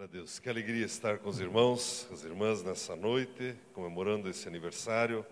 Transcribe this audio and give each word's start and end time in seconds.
Glória 0.00 0.14
a 0.14 0.16
Deus. 0.16 0.38
Que 0.38 0.48
alegria 0.48 0.86
estar 0.86 1.18
com 1.18 1.28
os 1.28 1.40
irmãos, 1.40 2.08
as 2.10 2.24
irmãs 2.24 2.62
nessa 2.62 2.96
noite, 2.96 3.54
comemorando 3.74 4.30
esse 4.30 4.48
aniversário. 4.48 5.26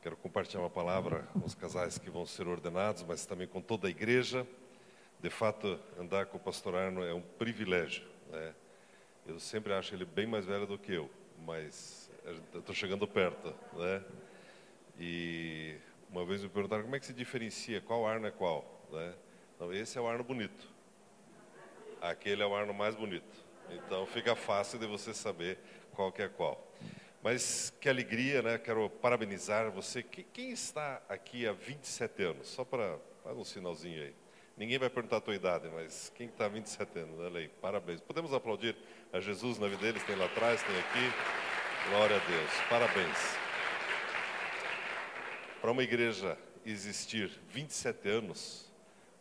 Quero 0.00 0.16
compartilhar 0.16 0.60
uma 0.60 0.70
palavra 0.70 1.26
com 1.32 1.44
os 1.44 1.56
casais 1.56 1.98
que 1.98 2.08
vão 2.08 2.24
ser 2.24 2.46
ordenados, 2.46 3.02
mas 3.02 3.26
também 3.26 3.48
com 3.48 3.60
toda 3.60 3.88
a 3.88 3.90
igreja. 3.90 4.46
De 5.20 5.28
fato, 5.28 5.80
andar 5.98 6.26
com 6.26 6.36
o 6.36 6.40
pastor 6.40 6.76
Arno 6.76 7.02
é 7.02 7.12
um 7.12 7.20
privilégio. 7.20 8.06
Né? 8.30 8.54
Eu 9.26 9.40
sempre 9.40 9.72
acho 9.72 9.92
ele 9.92 10.04
bem 10.04 10.28
mais 10.28 10.46
velho 10.46 10.64
do 10.64 10.78
que 10.78 10.92
eu, 10.92 11.10
mas 11.44 12.08
estou 12.54 12.76
chegando 12.76 13.04
perto. 13.08 13.52
Né? 13.72 14.04
E 14.96 15.74
uma 16.08 16.24
vez 16.24 16.40
me 16.40 16.48
perguntaram 16.48 16.84
como 16.84 16.94
é 16.94 17.00
que 17.00 17.06
se 17.06 17.12
diferencia, 17.12 17.80
qual 17.80 18.06
Arno 18.06 18.28
é 18.28 18.30
qual. 18.30 18.64
Né? 18.92 19.12
Então, 19.56 19.72
esse 19.72 19.98
é 19.98 20.00
o 20.00 20.06
Arno 20.06 20.22
bonito. 20.22 20.68
Aquele 22.00 22.44
é 22.44 22.46
o 22.46 22.54
Arno 22.54 22.72
mais 22.72 22.94
bonito. 22.94 23.50
Então 23.74 24.06
fica 24.06 24.34
fácil 24.34 24.78
de 24.78 24.86
você 24.86 25.14
saber 25.14 25.58
qual 25.92 26.12
que 26.12 26.22
é 26.22 26.28
qual. 26.28 26.66
Mas 27.22 27.72
que 27.80 27.88
alegria, 27.88 28.42
né? 28.42 28.58
Quero 28.58 28.90
parabenizar 28.90 29.70
você. 29.70 30.02
Quem 30.02 30.50
está 30.50 31.00
aqui 31.08 31.46
há 31.46 31.52
27 31.52 32.22
anos? 32.22 32.48
Só 32.48 32.64
para 32.64 32.98
um 33.26 33.44
sinalzinho 33.44 34.02
aí. 34.02 34.14
Ninguém 34.56 34.78
vai 34.78 34.90
perguntar 34.90 35.18
a 35.18 35.20
tua 35.20 35.34
idade, 35.34 35.68
mas 35.72 36.12
quem 36.14 36.26
está 36.26 36.46
há 36.46 36.48
27 36.48 36.98
anos? 36.98 37.20
Olha 37.20 37.40
aí, 37.40 37.48
parabéns. 37.48 38.00
Podemos 38.00 38.34
aplaudir 38.34 38.76
a 39.12 39.20
Jesus 39.20 39.58
na 39.58 39.68
vida 39.68 39.82
deles? 39.82 40.02
Tem 40.02 40.16
lá 40.16 40.26
atrás, 40.26 40.62
tem 40.62 40.78
aqui. 40.78 41.90
Glória 41.90 42.16
a 42.16 42.18
Deus. 42.18 42.50
Parabéns. 42.68 43.18
Para 45.60 45.70
uma 45.70 45.82
igreja 45.82 46.36
existir 46.66 47.30
27 47.50 48.08
anos, 48.08 48.70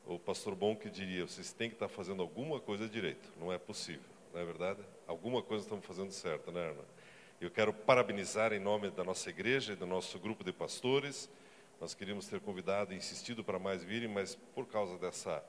o 0.06 0.18
pastor 0.18 0.56
Bom 0.56 0.76
que 0.76 0.90
diria, 0.90 1.28
vocês 1.28 1.54
têm 1.54 1.70
que 1.70 1.76
estar 1.76 1.88
fazendo 1.88 2.22
alguma 2.22 2.60
coisa 2.60 2.90
direito. 2.90 3.32
Não 3.40 3.54
é 3.54 3.60
possível 3.60 4.21
não 4.34 4.42
é 4.42 4.46
verdade? 4.46 4.80
Alguma 5.08 5.42
coisa 5.42 5.64
estamos 5.64 5.86
fazendo 5.86 6.12
certo, 6.12 6.52
né, 6.52 6.70
Arna? 6.70 6.84
Eu 7.40 7.50
quero 7.50 7.74
parabenizar 7.74 8.54
em 8.54 8.60
nome 8.60 8.92
da 8.92 9.04
nossa 9.04 9.30
igreja 9.30 9.74
e 9.74 9.76
do 9.76 9.86
nosso 9.86 10.20
grupo 10.20 10.44
de 10.44 10.54
pastores. 10.54 11.30
Nós 11.80 11.94
queríamos 11.94 12.28
ter 12.28 12.40
convidado 12.40 12.94
e 12.94 12.96
insistido 12.96 13.44
para 13.44 13.58
mais 13.58 13.84
virem, 13.84 14.08
mas 14.08 14.36
por 14.54 14.68
causa 14.68 14.98
dessa 14.98 15.44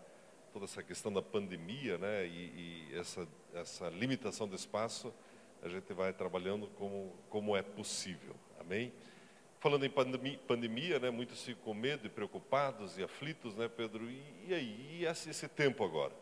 toda 0.53 0.67
essa 0.67 0.83
questão 0.83 1.11
da 1.11 1.23
pandemia, 1.23 1.97
né, 1.97 2.27
e, 2.27 2.89
e 2.91 2.99
essa 2.99 3.27
essa 3.55 3.89
limitação 3.89 4.49
do 4.49 4.55
espaço, 4.55 5.13
a 5.63 5.69
gente 5.69 5.93
vai 5.93 6.13
trabalhando 6.13 6.67
como 6.79 7.13
como 7.29 7.57
é 7.57 7.63
possível. 7.63 8.35
Amém? 8.59 8.93
Falando 9.61 9.85
em 9.85 9.91
pandemia, 9.91 10.39
pandemia 10.47 10.99
né, 10.99 11.11
muitos 11.11 11.43
ficam 11.43 11.63
com 11.63 11.75
medo 11.75 12.07
e 12.07 12.11
preocupados 12.11 12.99
e 12.99 13.03
aflitos, 13.05 13.55
né, 13.55 13.69
Pedro? 13.69 14.11
E, 14.11 14.23
e 14.49 14.55
aí, 14.55 14.99
e 15.01 15.05
esse, 15.05 15.31
esse 15.31 15.47
tempo 15.47 15.85
agora? 15.85 16.13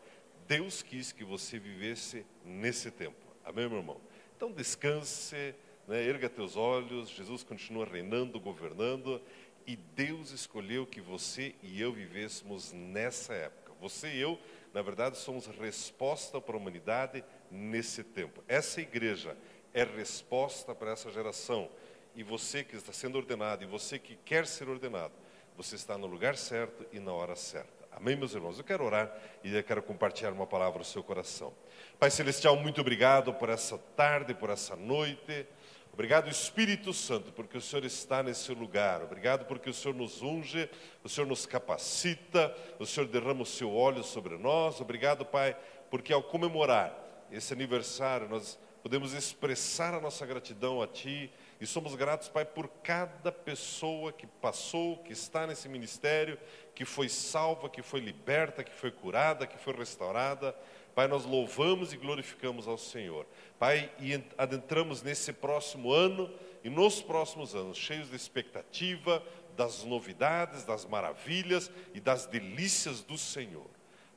Deus 0.51 0.81
quis 0.81 1.13
que 1.13 1.23
você 1.23 1.57
vivesse 1.57 2.25
nesse 2.43 2.91
tempo. 2.91 3.15
Amém, 3.45 3.69
meu 3.69 3.77
irmão? 3.77 4.01
Então 4.35 4.51
descanse, 4.51 5.55
né, 5.87 6.03
erga 6.03 6.27
teus 6.27 6.57
olhos, 6.57 7.07
Jesus 7.07 7.41
continua 7.41 7.85
reinando, 7.85 8.37
governando, 8.37 9.21
e 9.65 9.77
Deus 9.77 10.31
escolheu 10.31 10.85
que 10.85 10.99
você 10.99 11.55
e 11.63 11.79
eu 11.79 11.93
vivêssemos 11.93 12.73
nessa 12.73 13.33
época. 13.33 13.71
Você 13.79 14.09
e 14.09 14.19
eu, 14.19 14.37
na 14.73 14.81
verdade, 14.81 15.17
somos 15.17 15.47
resposta 15.47 16.41
para 16.41 16.53
a 16.53 16.59
humanidade 16.59 17.23
nesse 17.49 18.03
tempo. 18.03 18.43
Essa 18.45 18.81
igreja 18.81 19.37
é 19.73 19.85
resposta 19.85 20.75
para 20.75 20.91
essa 20.91 21.09
geração. 21.09 21.69
E 22.13 22.23
você 22.23 22.61
que 22.61 22.75
está 22.75 22.91
sendo 22.91 23.17
ordenado, 23.17 23.63
e 23.63 23.67
você 23.67 23.97
que 23.97 24.17
quer 24.17 24.45
ser 24.45 24.67
ordenado, 24.67 25.13
você 25.55 25.75
está 25.75 25.97
no 25.97 26.07
lugar 26.07 26.35
certo 26.35 26.85
e 26.91 26.99
na 26.99 27.13
hora 27.13 27.37
certa. 27.37 27.80
Amém, 28.01 28.15
meus 28.15 28.33
irmãos? 28.33 28.57
Eu 28.57 28.63
quero 28.63 28.83
orar 28.83 29.15
e 29.43 29.55
eu 29.55 29.63
quero 29.63 29.83
compartilhar 29.83 30.31
uma 30.31 30.47
palavra 30.47 30.79
no 30.79 30.83
seu 30.83 31.03
coração. 31.03 31.53
Pai 31.99 32.09
Celestial, 32.09 32.55
muito 32.55 32.81
obrigado 32.81 33.31
por 33.31 33.47
essa 33.47 33.77
tarde, 33.95 34.33
por 34.33 34.49
essa 34.49 34.75
noite. 34.75 35.45
Obrigado, 35.93 36.27
Espírito 36.27 36.93
Santo, 36.93 37.31
porque 37.31 37.59
o 37.59 37.61
Senhor 37.61 37.85
está 37.85 38.23
nesse 38.23 38.51
lugar. 38.55 39.03
Obrigado 39.03 39.45
porque 39.45 39.69
o 39.69 39.73
Senhor 39.73 39.93
nos 39.93 40.23
unge, 40.23 40.67
o 41.03 41.09
Senhor 41.09 41.27
nos 41.27 41.45
capacita, 41.45 42.51
o 42.79 42.87
Senhor 42.87 43.05
derrama 43.05 43.43
o 43.43 43.45
seu 43.45 43.71
óleo 43.71 44.03
sobre 44.03 44.35
nós. 44.35 44.81
Obrigado, 44.81 45.23
Pai, 45.23 45.55
porque 45.91 46.11
ao 46.11 46.23
comemorar 46.23 47.27
esse 47.31 47.53
aniversário, 47.53 48.27
nós 48.27 48.57
podemos 48.81 49.13
expressar 49.13 49.93
a 49.93 50.01
nossa 50.01 50.25
gratidão 50.25 50.81
a 50.81 50.87
Ti 50.87 51.31
e 51.61 51.67
somos 51.67 51.93
gratos, 51.93 52.27
Pai, 52.27 52.43
por 52.43 52.67
cada 52.81 53.31
pessoa 53.31 54.11
que 54.11 54.25
passou, 54.25 54.97
que 54.97 55.13
está 55.13 55.45
nesse 55.45 55.69
ministério, 55.69 56.39
que 56.73 56.85
foi 56.85 57.09
salva, 57.09 57.69
que 57.69 57.81
foi 57.81 57.99
liberta, 57.99 58.63
que 58.63 58.73
foi 58.73 58.91
curada, 58.91 59.45
que 59.45 59.57
foi 59.57 59.73
restaurada. 59.73 60.55
Pai, 60.95 61.07
nós 61.07 61.25
louvamos 61.25 61.93
e 61.93 61.97
glorificamos 61.97 62.67
ao 62.67 62.77
Senhor. 62.77 63.25
Pai, 63.57 63.91
e 63.99 64.21
adentramos 64.37 65.01
nesse 65.01 65.31
próximo 65.31 65.91
ano 65.91 66.29
e 66.63 66.69
nos 66.69 67.01
próximos 67.01 67.55
anos, 67.55 67.77
cheios 67.77 68.09
de 68.09 68.15
expectativa, 68.15 69.23
das 69.55 69.83
novidades, 69.83 70.63
das 70.63 70.85
maravilhas 70.85 71.69
e 71.93 71.99
das 71.99 72.25
delícias 72.25 73.01
do 73.01 73.17
Senhor. 73.17 73.69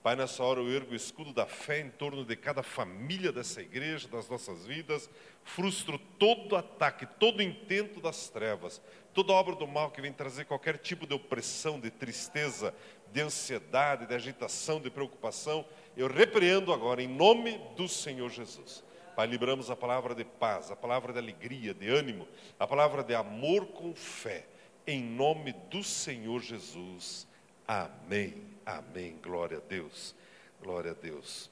Pai, 0.05 0.15
nessa 0.15 0.45
hora 0.45 0.61
eu 0.61 0.71
ergo 0.71 0.93
o 0.93 0.95
escudo 0.95 1.33
da 1.33 1.47
fé 1.47 1.81
em 1.81 1.89
torno 1.89 2.27
de 2.27 2.37
cada 2.37 2.63
família 2.63 3.33
dessa 3.33 3.63
igreja, 3.63 4.07
das 4.07 4.29
nossas 4.29 4.67
vidas, 4.67 5.09
frustro 5.43 5.99
todo 6.19 6.57
ataque, 6.57 7.07
todo 7.19 7.43
intento 7.43 8.03
das 8.03 8.29
trevas, 8.29 8.83
toda 9.15 9.33
obra 9.33 9.55
do 9.55 9.67
mal 9.67 9.91
que 9.91 10.03
vem 10.03 10.13
trazer 10.13 10.45
qualquer 10.45 10.77
tipo 10.77 11.07
de 11.07 11.15
opressão, 11.15 11.81
de 11.81 11.91
tristeza, 11.91 12.75
de 13.15 13.23
ansiedade, 13.23 14.05
de 14.05 14.15
agitação, 14.15 14.79
de 14.79 14.91
preocupação, 14.91 15.65
eu 15.97 16.07
repreendo 16.07 16.71
agora 16.71 17.03
em 17.03 17.09
nome 17.09 17.59
do 17.75 17.89
Senhor 17.89 18.29
Jesus. 18.29 18.85
Pai, 19.17 19.27
libramos 19.27 19.71
a 19.71 19.77
palavra 19.77 20.15
de 20.15 20.25
paz, 20.27 20.71
a 20.71 20.77
palavra 20.77 21.15
de 21.15 21.19
alegria, 21.19 21.73
de 21.73 21.89
ânimo, 21.89 22.29
a 22.61 22.67
palavra 22.67 23.03
de 23.03 23.15
amor 23.15 23.69
com 23.69 23.95
fé, 23.95 24.45
em 24.87 25.03
nome 25.03 25.55
do 25.71 25.83
Senhor 25.83 26.43
Jesus. 26.43 27.27
Amém. 27.67 28.45
Amém. 28.67 29.19
Glória 29.23 29.57
a 29.57 29.61
Deus. 29.61 30.15
Glória 30.63 30.91
a 30.91 30.95
Deus. 30.95 31.51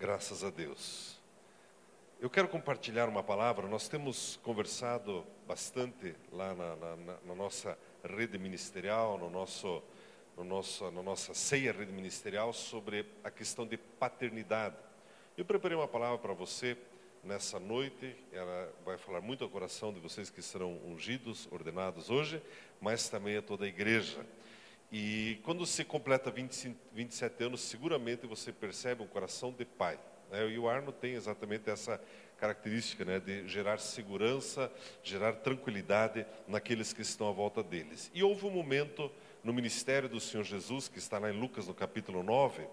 Graças 0.00 0.42
a 0.42 0.48
Deus. 0.48 1.20
Eu 2.18 2.30
quero 2.30 2.48
compartilhar 2.48 3.10
uma 3.10 3.22
palavra. 3.22 3.68
Nós 3.68 3.88
temos 3.88 4.40
conversado 4.42 5.26
bastante 5.46 6.14
lá 6.32 6.54
na, 6.54 6.76
na, 6.76 6.96
na 7.26 7.34
nossa 7.34 7.76
rede 8.02 8.38
ministerial, 8.38 9.18
no 9.18 9.28
nosso, 9.28 9.82
no 10.34 10.44
nosso, 10.44 10.90
na 10.90 11.02
nossa 11.02 11.34
ceia 11.34 11.70
rede 11.70 11.92
ministerial, 11.92 12.54
sobre 12.54 13.04
a 13.22 13.30
questão 13.30 13.66
de 13.66 13.76
paternidade. 13.76 14.76
Eu 15.36 15.44
preparei 15.44 15.76
uma 15.76 15.88
palavra 15.88 16.16
para 16.16 16.32
você 16.32 16.78
nessa 17.22 17.60
noite. 17.60 18.16
Ela 18.32 18.72
vai 18.84 18.98
falar 18.98 19.20
muito 19.20 19.44
ao 19.44 19.50
coração 19.50 19.92
de 19.92 20.00
vocês 20.00 20.30
que 20.30 20.42
serão 20.42 20.78
ungidos, 20.86 21.48
ordenados 21.50 22.10
hoje, 22.10 22.42
mas 22.80 23.08
também 23.08 23.36
a 23.36 23.42
toda 23.42 23.64
a 23.64 23.68
igreja. 23.68 24.26
E 24.90 25.40
quando 25.42 25.64
você 25.64 25.84
completa 25.84 26.30
25, 26.30 26.76
27 26.92 27.44
anos, 27.44 27.60
seguramente 27.62 28.26
você 28.26 28.52
percebe 28.52 29.02
um 29.02 29.06
coração 29.06 29.50
de 29.50 29.64
pai. 29.64 29.98
Né? 30.30 30.50
E 30.50 30.58
o 30.58 30.68
Arno 30.68 30.92
tem 30.92 31.14
exatamente 31.14 31.70
essa 31.70 32.00
característica 32.38 33.04
né, 33.04 33.20
de 33.20 33.46
gerar 33.46 33.78
segurança, 33.78 34.70
gerar 35.02 35.34
tranquilidade 35.34 36.26
naqueles 36.48 36.92
que 36.92 37.00
estão 37.00 37.28
à 37.28 37.32
volta 37.32 37.62
deles. 37.62 38.10
E 38.12 38.22
houve 38.22 38.44
um 38.46 38.50
momento 38.50 39.10
no 39.44 39.52
ministério 39.52 40.08
do 40.08 40.20
Senhor 40.20 40.42
Jesus, 40.42 40.88
que 40.88 40.98
está 40.98 41.18
lá 41.18 41.30
em 41.30 41.38
Lucas 41.38 41.68
no 41.68 41.74
capítulo 41.74 42.22
9. 42.22 42.66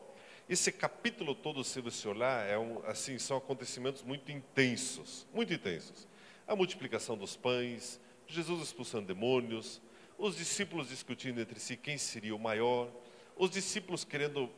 Esse 0.50 0.72
capítulo 0.72 1.36
todo, 1.36 1.64
se 1.64 1.80
você 1.80 2.08
olhar, 2.08 2.44
é 2.50 2.58
um, 2.58 2.84
assim, 2.88 3.20
são 3.20 3.38
acontecimentos 3.38 4.02
muito 4.02 4.32
intensos, 4.32 5.28
muito 5.32 5.54
intensos. 5.54 6.08
A 6.48 6.56
multiplicação 6.56 7.16
dos 7.16 7.36
pães, 7.36 8.02
Jesus 8.26 8.64
expulsando 8.64 9.06
demônios, 9.06 9.80
os 10.18 10.36
discípulos 10.36 10.90
discutindo 10.90 11.40
entre 11.40 11.60
si 11.60 11.78
quem 11.78 12.00
seria 12.00 12.36
o 12.36 12.40
maior, 12.40 12.92
os 13.38 13.52
discípulos 13.52 14.04
querendo 14.04 14.50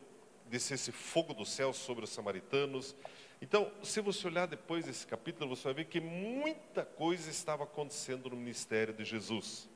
descer 0.45 0.75
esse 0.75 0.93
fogo 0.93 1.33
do 1.33 1.45
céu 1.45 1.73
sobre 1.73 2.05
os 2.05 2.09
samaritanos. 2.09 2.95
Então, 3.41 3.69
se 3.83 3.99
você 3.99 4.27
olhar 4.27 4.45
depois 4.45 4.85
desse 4.85 5.05
capítulo, 5.05 5.53
você 5.53 5.63
vai 5.65 5.73
ver 5.73 5.85
que 5.85 5.99
muita 5.99 6.85
coisa 6.85 7.29
estava 7.29 7.65
acontecendo 7.65 8.29
no 8.29 8.37
ministério 8.37 8.93
de 8.93 9.03
Jesus. 9.03 9.67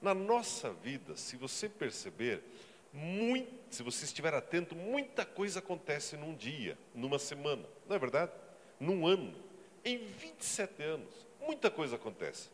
Na 0.00 0.14
nossa 0.14 0.72
vida, 0.72 1.18
se 1.18 1.36
você 1.36 1.68
perceber, 1.68 2.42
muito, 2.94 3.52
se 3.74 3.82
você 3.82 4.04
estiver 4.04 4.32
atento, 4.32 4.76
muita 4.76 5.26
coisa 5.26 5.58
acontece 5.58 6.16
num 6.16 6.32
dia, 6.32 6.78
numa 6.94 7.18
semana, 7.18 7.64
não 7.88 7.96
é 7.96 7.98
verdade? 7.98 8.30
Num 8.78 9.04
ano, 9.04 9.34
em 9.84 9.98
27 9.98 10.80
anos, 10.80 11.26
muita 11.40 11.68
coisa 11.72 11.96
acontece. 11.96 12.50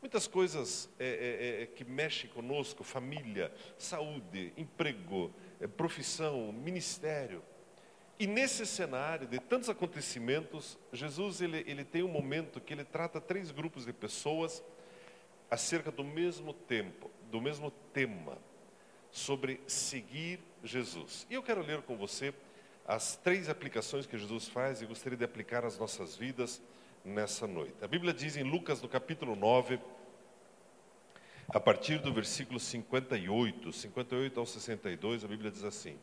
Muitas 0.00 0.26
coisas 0.26 0.88
é, 0.98 1.04
é, 1.04 1.08
é, 1.08 1.62
é, 1.62 1.66
que 1.66 1.84
mexem 1.84 2.28
conosco, 2.30 2.82
família, 2.82 3.52
saúde, 3.78 4.52
emprego, 4.56 5.30
é, 5.60 5.66
profissão, 5.66 6.50
ministério. 6.52 7.42
E 8.18 8.26
nesse 8.26 8.66
cenário 8.66 9.26
de 9.26 9.38
tantos 9.38 9.68
acontecimentos, 9.68 10.78
Jesus 10.90 11.42
ele, 11.42 11.64
ele 11.66 11.84
tem 11.84 12.02
um 12.02 12.08
momento 12.08 12.60
que 12.60 12.72
ele 12.72 12.84
trata 12.84 13.20
três 13.20 13.50
grupos 13.50 13.84
de 13.84 13.92
pessoas 13.92 14.62
acerca 15.50 15.92
do 15.92 16.02
mesmo 16.02 16.54
tempo, 16.54 17.10
do 17.30 17.40
mesmo 17.42 17.70
tema, 17.92 18.38
sobre 19.12 19.60
seguir 19.66 20.40
Jesus. 20.64 21.26
E 21.30 21.34
eu 21.34 21.42
quero 21.42 21.62
ler 21.62 21.82
com 21.82 21.96
você 21.96 22.34
as 22.88 23.14
três 23.14 23.48
aplicações 23.48 24.06
que 24.06 24.18
Jesus 24.18 24.48
faz 24.48 24.80
e 24.80 24.86
gostaria 24.86 25.16
de 25.16 25.24
aplicar 25.24 25.64
às 25.64 25.78
nossas 25.78 26.16
vidas 26.16 26.60
nessa 27.04 27.46
noite. 27.46 27.76
A 27.82 27.86
Bíblia 27.86 28.12
diz 28.12 28.36
em 28.36 28.42
Lucas, 28.42 28.80
no 28.80 28.88
capítulo 28.88 29.36
9, 29.36 29.78
a 31.48 31.60
partir 31.60 31.98
do 31.98 32.12
versículo 32.12 32.58
58, 32.58 33.70
58 33.70 34.40
ao 34.40 34.46
62, 34.46 35.24
a 35.24 35.28
Bíblia 35.28 35.50
diz 35.50 35.62
assim: 35.62 35.98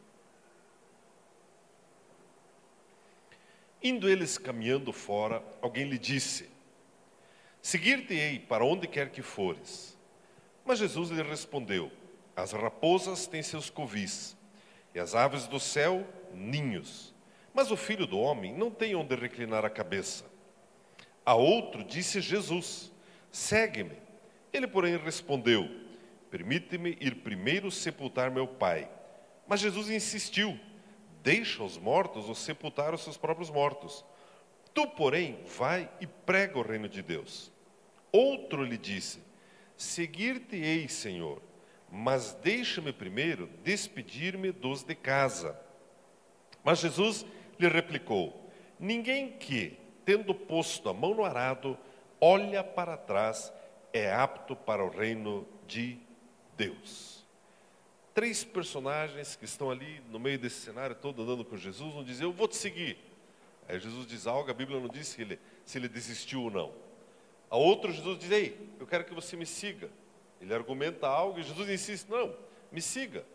Indo 3.81 4.07
eles 4.07 4.37
caminhando 4.37 4.93
fora, 4.93 5.43
alguém 5.61 5.89
lhe 5.89 5.97
disse: 5.97 6.49
Seguir-te-ei 7.61 8.39
para 8.39 8.63
onde 8.63 8.87
quer 8.87 9.09
que 9.09 9.21
fores. 9.21 9.97
Mas 10.63 10.79
Jesus 10.79 11.09
lhe 11.09 11.23
respondeu: 11.23 11.91
As 12.39 12.53
raposas 12.53 13.27
têm 13.27 13.43
seus 13.43 13.69
covis, 13.69 14.37
e 14.95 14.99
as 14.99 15.13
aves 15.13 15.45
do 15.45 15.59
céu 15.59 16.07
ninhos. 16.33 17.13
Mas 17.53 17.69
o 17.69 17.75
filho 17.75 18.07
do 18.07 18.17
homem 18.17 18.53
não 18.53 18.71
tem 18.71 18.95
onde 18.95 19.13
reclinar 19.15 19.65
a 19.65 19.69
cabeça. 19.69 20.23
A 21.25 21.35
outro 21.35 21.83
disse 21.83 22.21
Jesus: 22.21 22.91
Segue-me. 23.31 23.97
Ele, 24.53 24.67
porém, 24.67 24.95
respondeu: 24.95 25.69
Permite-me 26.31 26.97
ir 27.01 27.15
primeiro 27.15 27.69
sepultar 27.69 28.31
meu 28.31 28.47
pai. 28.47 28.89
Mas 29.45 29.59
Jesus 29.59 29.89
insistiu: 29.89 30.57
Deixa 31.21 31.61
os 31.61 31.77
mortos 31.77 32.29
os 32.29 32.39
sepultar 32.39 32.93
os 32.93 33.03
seus 33.03 33.17
próprios 33.17 33.49
mortos. 33.49 34.05
Tu, 34.73 34.87
porém, 34.87 35.39
vai 35.57 35.91
e 35.99 36.07
prega 36.07 36.57
o 36.57 36.61
reino 36.61 36.87
de 36.87 37.01
Deus. 37.01 37.51
Outro 38.13 38.63
lhe 38.63 38.77
disse: 38.77 39.19
Seguir-te-ei, 39.75 40.87
Senhor, 40.87 41.41
mas 41.91 42.33
deixa-me 42.43 42.93
primeiro 42.93 43.47
despedir-me 43.63 44.51
dos 44.51 44.83
de 44.83 44.95
casa. 44.95 45.59
Mas 46.63 46.79
Jesus 46.79 47.25
lhe 47.59 47.67
replicou: 47.67 48.49
Ninguém 48.79 49.31
que, 49.31 49.77
tendo 50.05 50.33
posto 50.33 50.89
a 50.89 50.93
mão 50.93 51.13
no 51.13 51.23
arado, 51.23 51.77
olha 52.21 52.63
para 52.63 52.97
trás, 52.97 53.51
é 53.91 54.11
apto 54.13 54.55
para 54.55 54.83
o 54.83 54.89
reino 54.89 55.47
de 55.67 55.97
Deus. 56.55 57.25
Três 58.13 58.43
personagens 58.43 59.35
que 59.35 59.45
estão 59.45 59.71
ali 59.71 60.01
no 60.09 60.19
meio 60.19 60.37
desse 60.37 60.61
cenário 60.61 60.95
todo 60.95 61.21
andando 61.21 61.45
com 61.45 61.57
Jesus, 61.57 61.93
vão 61.93 62.03
dizer: 62.03 62.23
Eu 62.23 62.33
vou 62.33 62.47
te 62.47 62.55
seguir. 62.55 62.97
Aí 63.67 63.79
Jesus 63.79 64.07
diz 64.07 64.25
algo, 64.25 64.49
a 64.49 64.53
Bíblia 64.53 64.79
não 64.79 64.87
diz 64.87 65.07
se 65.07 65.21
ele, 65.21 65.39
se 65.63 65.77
ele 65.77 65.87
desistiu 65.87 66.43
ou 66.43 66.51
não. 66.51 66.73
A 67.49 67.57
outro, 67.57 67.91
Jesus 67.91 68.19
diz: 68.19 68.31
Ei, 68.31 68.69
eu 68.79 68.85
quero 68.85 69.05
que 69.05 69.13
você 69.13 69.35
me 69.35 69.45
siga. 69.45 69.89
Ele 70.39 70.53
argumenta 70.53 71.07
algo 71.07 71.39
e 71.39 71.43
Jesus 71.43 71.69
insiste: 71.69 72.09
Não, 72.09 72.35
me 72.71 72.81
siga. 72.81 73.25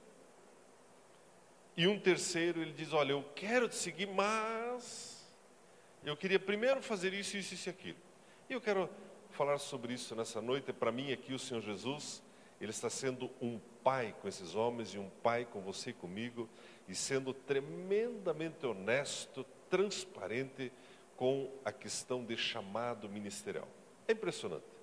E 1.77 1.87
um 1.87 1.99
terceiro, 1.99 2.61
ele 2.61 2.73
diz: 2.73 2.93
Olha, 2.93 3.13
eu 3.13 3.25
quero 3.35 3.69
te 3.69 3.75
seguir, 3.75 4.07
mas 4.07 5.27
eu 6.05 6.17
queria 6.17 6.39
primeiro 6.39 6.83
fazer 6.83 7.13
isso, 7.13 7.37
isso, 7.37 7.55
isso 7.55 7.69
e 7.69 7.71
aquilo. 7.71 7.99
E 8.49 8.53
eu 8.53 8.61
quero 8.61 8.89
falar 9.31 9.59
sobre 9.59 9.95
isso 9.95 10.15
nessa 10.15 10.41
noite. 10.41 10.73
Para 10.73 10.93
mim, 10.93 11.13
aqui, 11.13 11.33
o 11.33 11.39
Senhor 11.39 11.63
Jesus, 11.63 12.23
Ele 12.61 12.71
está 12.71 12.89
sendo 12.89 13.31
um 13.41 13.59
pai 13.83 14.15
com 14.21 14.29
esses 14.29 14.55
homens 14.55 14.95
e 14.95 14.99
um 14.99 15.11
pai 15.23 15.45
com 15.45 15.61
você 15.61 15.91
e 15.91 15.95
comigo, 15.95 16.49
e 16.89 16.95
sendo 16.95 17.35
tremendamente 17.35 18.65
honesto, 18.65 19.45
transparente 19.69 20.71
com 21.17 21.51
a 21.65 21.73
questão 21.73 22.25
de 22.25 22.37
chamado 22.37 23.09
ministerial. 23.09 23.69
É 24.07 24.13
impressionante. 24.13 24.74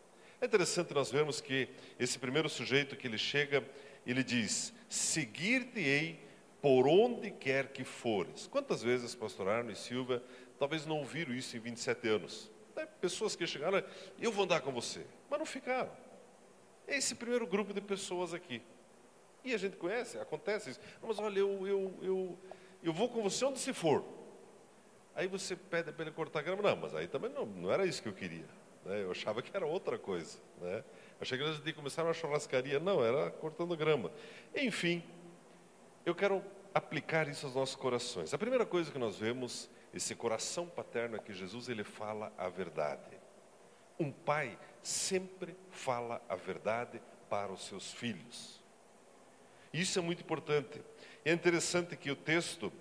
É 0.41 0.47
interessante 0.47 0.91
nós 0.91 1.11
vermos 1.11 1.39
que 1.39 1.69
esse 1.99 2.17
primeiro 2.17 2.49
sujeito 2.49 2.95
que 2.97 3.05
ele 3.05 3.19
chega, 3.19 3.63
ele 4.07 4.23
diz: 4.23 4.73
Seguir-te-ei 4.89 6.19
por 6.59 6.87
onde 6.87 7.29
quer 7.29 7.67
que 7.67 7.83
fores. 7.83 8.47
Quantas 8.47 8.81
vezes, 8.81 9.13
pastor 9.13 9.47
Arno 9.47 9.71
e 9.71 9.75
Silva, 9.75 10.23
talvez 10.57 10.83
não 10.83 10.97
ouviram 10.97 11.31
isso 11.31 11.55
em 11.55 11.59
27 11.59 12.07
anos? 12.07 12.49
Tem 12.73 12.87
pessoas 12.99 13.35
que 13.35 13.45
chegaram, 13.45 13.83
eu 14.19 14.31
vou 14.31 14.45
andar 14.45 14.61
com 14.61 14.71
você, 14.71 15.05
mas 15.29 15.37
não 15.37 15.45
ficaram. 15.45 15.91
É 16.87 16.97
esse 16.97 17.13
primeiro 17.13 17.45
grupo 17.45 17.71
de 17.71 17.81
pessoas 17.81 18.33
aqui. 18.33 18.63
E 19.43 19.53
a 19.53 19.57
gente 19.57 19.77
conhece, 19.77 20.17
acontece 20.17 20.71
isso. 20.71 20.79
Mas 21.03 21.19
olha, 21.19 21.37
eu, 21.37 21.67
eu, 21.67 21.93
eu, 22.01 22.39
eu 22.81 22.93
vou 22.93 23.09
com 23.09 23.21
você 23.21 23.45
onde 23.45 23.59
se 23.59 23.73
for. 23.73 24.03
Aí 25.13 25.27
você 25.27 25.55
pede 25.55 25.91
para 25.91 26.05
ele 26.05 26.11
cortar 26.11 26.41
grama. 26.41 26.63
Não, 26.63 26.75
mas 26.75 26.95
aí 26.95 27.07
também 27.07 27.29
não, 27.29 27.45
não 27.45 27.71
era 27.71 27.85
isso 27.85 28.01
que 28.01 28.09
eu 28.09 28.13
queria. 28.13 28.45
Né? 28.85 29.03
Eu 29.03 29.11
achava 29.11 29.41
que 29.41 29.55
era 29.55 29.65
outra 29.65 29.97
coisa. 29.97 30.39
Né? 30.59 30.83
Achei 31.19 31.37
que 31.37 31.43
a 31.43 31.51
ia 31.51 31.73
começar 31.73 32.03
uma 32.03 32.13
churrascaria. 32.13 32.79
Não, 32.79 33.03
era 33.03 33.29
cortando 33.29 33.75
grama. 33.77 34.11
Enfim, 34.55 35.03
eu 36.05 36.15
quero 36.15 36.43
aplicar 36.73 37.27
isso 37.27 37.45
aos 37.45 37.55
nossos 37.55 37.75
corações. 37.75 38.33
A 38.33 38.37
primeira 38.37 38.65
coisa 38.65 38.91
que 38.91 38.97
nós 38.97 39.17
vemos, 39.17 39.69
esse 39.93 40.15
coração 40.15 40.67
paterno 40.67 41.15
é 41.15 41.19
que 41.19 41.33
Jesus 41.33 41.69
ele 41.69 41.83
fala 41.83 42.31
a 42.37 42.49
verdade. 42.49 43.19
Um 43.99 44.11
pai 44.11 44.57
sempre 44.81 45.55
fala 45.69 46.21
a 46.27 46.35
verdade 46.35 47.01
para 47.29 47.51
os 47.51 47.67
seus 47.67 47.91
filhos. 47.91 48.61
Isso 49.73 49.99
é 49.99 50.01
muito 50.01 50.21
importante. 50.21 50.81
É 51.23 51.31
interessante 51.31 51.95
que 51.95 52.09
o 52.09 52.15
texto 52.15 52.73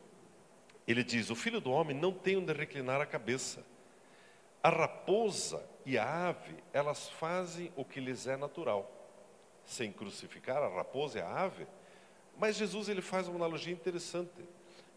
ele 0.86 1.04
diz: 1.04 1.30
"O 1.30 1.36
filho 1.36 1.60
do 1.60 1.70
homem 1.70 1.96
não 1.96 2.12
tem 2.12 2.36
onde 2.36 2.52
reclinar 2.52 3.00
a 3.00 3.06
cabeça. 3.06 3.64
A 4.62 4.70
raposa 4.70 5.62
e 5.84 5.98
a 5.98 6.28
ave, 6.28 6.56
elas 6.72 7.08
fazem 7.08 7.72
o 7.76 7.84
que 7.84 8.00
lhes 8.00 8.26
é 8.26 8.36
natural. 8.36 8.90
Sem 9.64 9.92
crucificar 9.92 10.62
a 10.62 10.68
raposa 10.68 11.18
e 11.18 11.22
a 11.22 11.28
ave, 11.28 11.66
mas 12.36 12.56
Jesus 12.56 12.88
ele 12.88 13.02
faz 13.02 13.28
uma 13.28 13.36
analogia 13.36 13.72
interessante. 13.72 14.44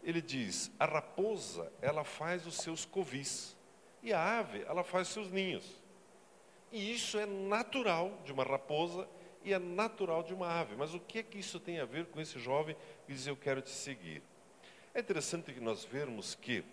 Ele 0.02 0.20
diz: 0.20 0.70
a 0.78 0.86
raposa 0.86 1.70
ela 1.80 2.04
faz 2.04 2.46
os 2.46 2.56
seus 2.56 2.84
covis 2.84 3.56
e 4.02 4.12
a 4.12 4.38
ave 4.38 4.62
ela 4.62 4.82
faz 4.82 5.08
seus 5.08 5.30
ninhos. 5.30 5.82
E 6.72 6.92
isso 6.92 7.18
é 7.18 7.26
natural 7.26 8.18
de 8.24 8.32
uma 8.32 8.42
raposa 8.42 9.08
e 9.44 9.52
é 9.52 9.58
natural 9.58 10.22
de 10.22 10.34
uma 10.34 10.48
ave. 10.48 10.74
Mas 10.74 10.94
o 10.94 11.00
que 11.00 11.18
é 11.18 11.22
que 11.22 11.38
isso 11.38 11.60
tem 11.60 11.78
a 11.78 11.84
ver 11.84 12.06
com 12.06 12.20
esse 12.20 12.38
jovem 12.38 12.76
que 13.06 13.12
diz 13.12 13.26
eu 13.26 13.36
quero 13.36 13.62
te 13.62 13.70
seguir? 13.70 14.22
É 14.92 15.00
interessante 15.00 15.52
que 15.52 15.60
nós 15.60 15.84
vermos 15.84 16.34
que 16.34 16.64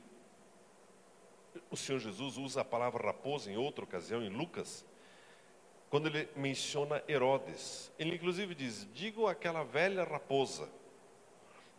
o 1.69 1.77
Senhor 1.77 1.99
Jesus 1.99 2.37
usa 2.37 2.61
a 2.61 2.65
palavra 2.65 3.05
raposa 3.05 3.51
em 3.51 3.57
outra 3.57 3.83
ocasião, 3.83 4.23
em 4.23 4.29
Lucas, 4.29 4.85
quando 5.89 6.07
ele 6.07 6.29
menciona 6.35 7.03
Herodes. 7.07 7.91
Ele 7.99 8.15
inclusive 8.15 8.55
diz: 8.55 8.87
digo 8.93 9.27
aquela 9.27 9.63
velha 9.63 10.03
raposa. 10.03 10.69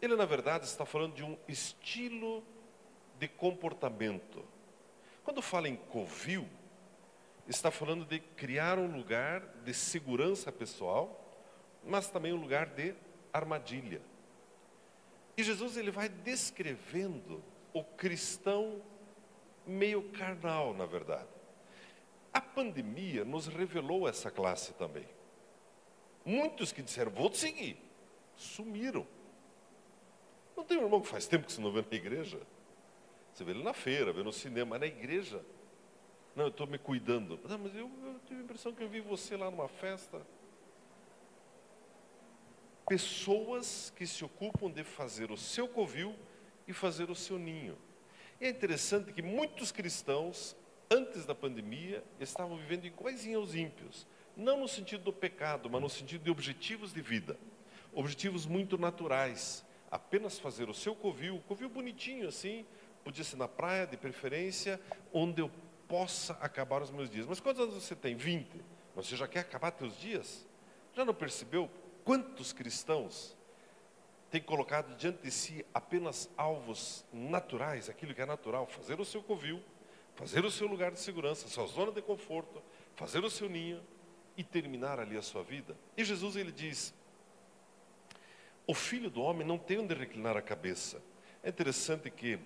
Ele, 0.01 0.17
na 0.17 0.25
verdade, 0.25 0.65
está 0.65 0.85
falando 0.85 1.15
de 1.15 1.23
um 1.23 1.39
estilo 1.47 2.43
de 3.19 3.29
comportamento. 3.29 4.45
Quando 5.23 5.41
fala 5.41 5.69
em 5.69 5.77
covil, 5.77 6.49
está 7.47 7.71
falando 7.71 8.05
de 8.05 8.19
criar 8.19 8.79
um 8.79 8.97
lugar 8.97 9.41
de 9.65 9.73
segurança 9.73 10.51
pessoal, 10.51 11.19
mas 11.85 12.09
também 12.11 12.33
um 12.33 12.41
lugar 12.41 12.67
de 12.67 12.95
armadilha. 13.33 14.03
E 15.37 15.43
Jesus 15.43 15.77
ele 15.77 15.91
vai 15.91 16.09
descrevendo 16.09 17.43
o 17.73 17.83
cristão 17.83 18.83
meio 19.67 20.03
carnal, 20.11 20.75
na 20.75 20.87
verdade. 20.87 21.29
A 22.33 22.41
pandemia 22.41 23.25
nos 23.25 23.47
revelou 23.47 24.09
essa 24.09 24.31
classe 24.31 24.73
também. 24.75 25.07
Muitos 26.25 26.73
que 26.73 26.83
disseram, 26.83 27.11
vou 27.11 27.29
te 27.29 27.39
seguir, 27.39 27.77
sumiram. 28.37 29.07
Não 30.57 30.65
tem 30.65 30.79
um 30.79 30.85
irmão 30.85 31.01
que 31.01 31.09
faz 31.09 31.27
tempo 31.27 31.47
que 31.47 31.53
você 31.53 31.61
não 31.61 31.73
vê 31.73 31.83
na 31.83 31.97
igreja? 31.97 32.41
Você 33.33 33.45
vê 33.45 33.53
ele 33.53 33.63
na 33.63 33.73
feira, 33.73 34.13
vê 34.13 34.23
no 34.23 34.33
cinema, 34.33 34.79
na 34.79 34.87
igreja. 34.87 35.45
Não, 36.35 36.45
eu 36.45 36.51
estou 36.51 36.67
me 36.67 36.79
cuidando. 36.79 37.39
Não, 37.49 37.59
mas 37.59 37.75
eu, 37.75 37.91
eu 38.05 38.21
tive 38.27 38.41
a 38.41 38.45
impressão 38.45 38.73
que 38.73 38.83
eu 38.83 38.89
vi 38.89 39.01
você 39.01 39.37
lá 39.37 39.51
numa 39.51 39.69
festa. 39.69 40.25
Pessoas 42.87 43.93
que 43.97 44.07
se 44.07 44.25
ocupam 44.25 44.71
de 44.71 44.85
fazer 44.85 45.31
o 45.31 45.37
seu 45.37 45.69
covil 45.69 46.15
e 46.67 46.73
fazer 46.73 47.11
o 47.11 47.15
seu 47.15 47.39
ninho. 47.39 47.77
É 48.43 48.51
interessante 48.51 49.13
que 49.13 49.23
muitos 49.23 49.73
cristãos 49.73 50.57
antes 50.93 51.25
da 51.25 51.35
pandemia, 51.35 52.05
estavam 52.21 52.57
vivendo 52.57 52.85
iguaizinho 52.85 53.39
aos 53.39 53.55
ímpios. 53.55 54.07
Não 54.37 54.61
no 54.61 54.69
sentido 54.69 55.05
do 55.05 55.13
pecado, 55.13 55.71
mas 55.71 55.81
no 55.81 55.89
sentido 55.89 56.25
de 56.25 56.31
objetivos 56.31 56.93
de 56.93 57.01
vida. 57.01 57.39
Objetivos 57.95 58.45
muito 58.45 58.77
naturais. 58.77 59.65
Apenas 59.91 60.39
fazer 60.39 60.69
o 60.69 60.75
seu 60.75 60.95
covil, 60.95 61.43
covil 61.49 61.69
bonitinho 61.69 62.29
assim, 62.29 62.67
podia 63.05 63.25
ser 63.25 63.37
na 63.37 63.49
praia, 63.49 63.87
de 63.87 63.97
preferência, 63.97 64.81
onde 65.13 65.41
eu 65.41 65.51
possa 65.89 66.35
acabar 66.35 66.83
os 66.83 66.91
meus 66.91 67.11
dias. 67.11 67.27
Mas 67.27 67.41
quantos 67.41 67.63
anos 67.63 67.75
você 67.75 67.95
tem? 67.95 68.15
20. 68.15 68.49
Mas 68.95 69.07
você 69.07 69.17
já 69.17 69.27
quer 69.27 69.41
acabar 69.41 69.75
seus 69.79 69.99
dias? 69.99 70.47
Já 70.95 71.05
não 71.05 71.15
percebeu 71.15 71.71
quantos 72.05 72.53
cristãos 72.53 73.37
têm 74.33 74.41
colocado 74.41 74.97
diante 74.97 75.23
de 75.23 75.31
si 75.31 75.65
apenas 75.75 76.31
alvos 76.39 77.05
naturais, 77.13 77.91
aquilo 77.91 78.15
que 78.15 78.23
é 78.23 78.25
natural, 78.25 78.67
fazer 78.67 78.99
o 78.99 79.05
seu 79.05 79.23
covil, 79.23 79.63
fazer 80.15 80.43
o 80.43 80.51
seu 80.51 80.67
lugar 80.67 80.91
de 80.91 80.99
segurança, 80.99 81.47
sua 81.49 81.67
zona 81.67 81.93
de 81.93 82.01
conforto, 82.01 82.63
fazer 82.97 83.23
o 83.23 83.29
seu 83.29 83.47
ninho 83.47 83.83
e 84.35 84.43
terminar 84.43 84.99
ali 84.99 85.19
a 85.19 85.23
sua 85.23 85.43
vida. 85.43 85.77
E 85.99 86.03
Jesus 86.03 86.35
ele 86.35 86.51
diz: 86.51 86.95
O 88.67 88.73
filho 88.73 89.11
do 89.11 89.21
homem 89.21 89.47
não 89.47 89.59
tem 89.59 89.79
onde 89.79 89.93
reclinar 89.93 90.35
a 90.35 90.41
cabeça. 90.41 91.03
É 91.43 91.51
interessante 91.51 92.11
que 92.11 92.39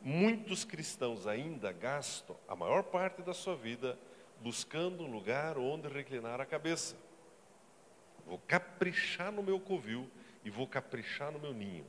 muitos 0.00 0.64
cristãos 0.64 1.26
ainda 1.26 1.72
gastam 1.72 2.36
a 2.46 2.54
maior 2.54 2.84
parte 2.84 3.20
da 3.20 3.34
sua 3.34 3.56
vida 3.56 3.98
buscando 4.40 5.02
um 5.02 5.10
lugar 5.10 5.58
onde 5.58 5.88
reclinar 5.88 6.40
a 6.40 6.46
cabeça. 6.46 6.96
Vou 8.24 8.38
caprichar 8.46 9.32
no 9.32 9.42
meu 9.42 9.58
covil 9.58 10.08
e 10.44 10.50
vou 10.50 10.66
caprichar 10.66 11.30
no 11.30 11.38
meu 11.38 11.52
ninho. 11.52 11.86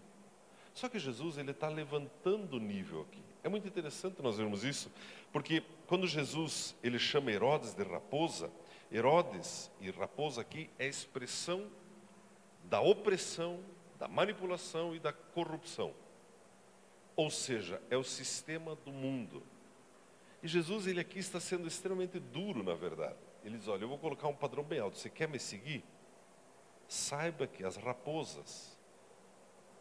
Só 0.73 0.89
que 0.89 0.97
Jesus 0.97 1.37
ele 1.37 1.51
está 1.51 1.67
levantando 1.67 2.57
o 2.57 2.59
nível 2.59 3.01
aqui. 3.01 3.21
É 3.43 3.49
muito 3.49 3.67
interessante 3.67 4.21
nós 4.21 4.37
vermos 4.37 4.63
isso, 4.63 4.91
porque 5.31 5.63
quando 5.85 6.07
Jesus 6.07 6.75
ele 6.81 6.97
chama 6.97 7.31
Herodes 7.31 7.73
de 7.73 7.83
raposa, 7.83 8.49
Herodes 8.91 9.69
e 9.81 9.89
raposa 9.91 10.41
aqui 10.41 10.69
é 10.79 10.85
a 10.85 10.87
expressão 10.87 11.69
da 12.63 12.79
opressão, 12.79 13.59
da 13.99 14.07
manipulação 14.07 14.95
e 14.95 14.99
da 14.99 15.11
corrupção. 15.11 15.93
Ou 17.15 17.29
seja, 17.29 17.81
é 17.89 17.97
o 17.97 18.03
sistema 18.03 18.75
do 18.75 18.91
mundo. 18.91 19.43
E 20.41 20.47
Jesus 20.47 20.87
ele 20.87 20.99
aqui 20.99 21.19
está 21.19 21.39
sendo 21.39 21.67
extremamente 21.67 22.19
duro, 22.19 22.63
na 22.63 22.73
verdade. 22.73 23.17
Ele 23.43 23.57
diz: 23.57 23.67
"Olha, 23.67 23.83
eu 23.83 23.89
vou 23.89 23.97
colocar 23.97 24.27
um 24.27 24.35
padrão 24.35 24.63
bem 24.63 24.79
alto. 24.79 24.97
Você 24.97 25.09
quer 25.09 25.27
me 25.27 25.39
seguir? 25.39 25.83
Saiba 26.87 27.47
que 27.47 27.63
as 27.63 27.75
raposas 27.75 28.77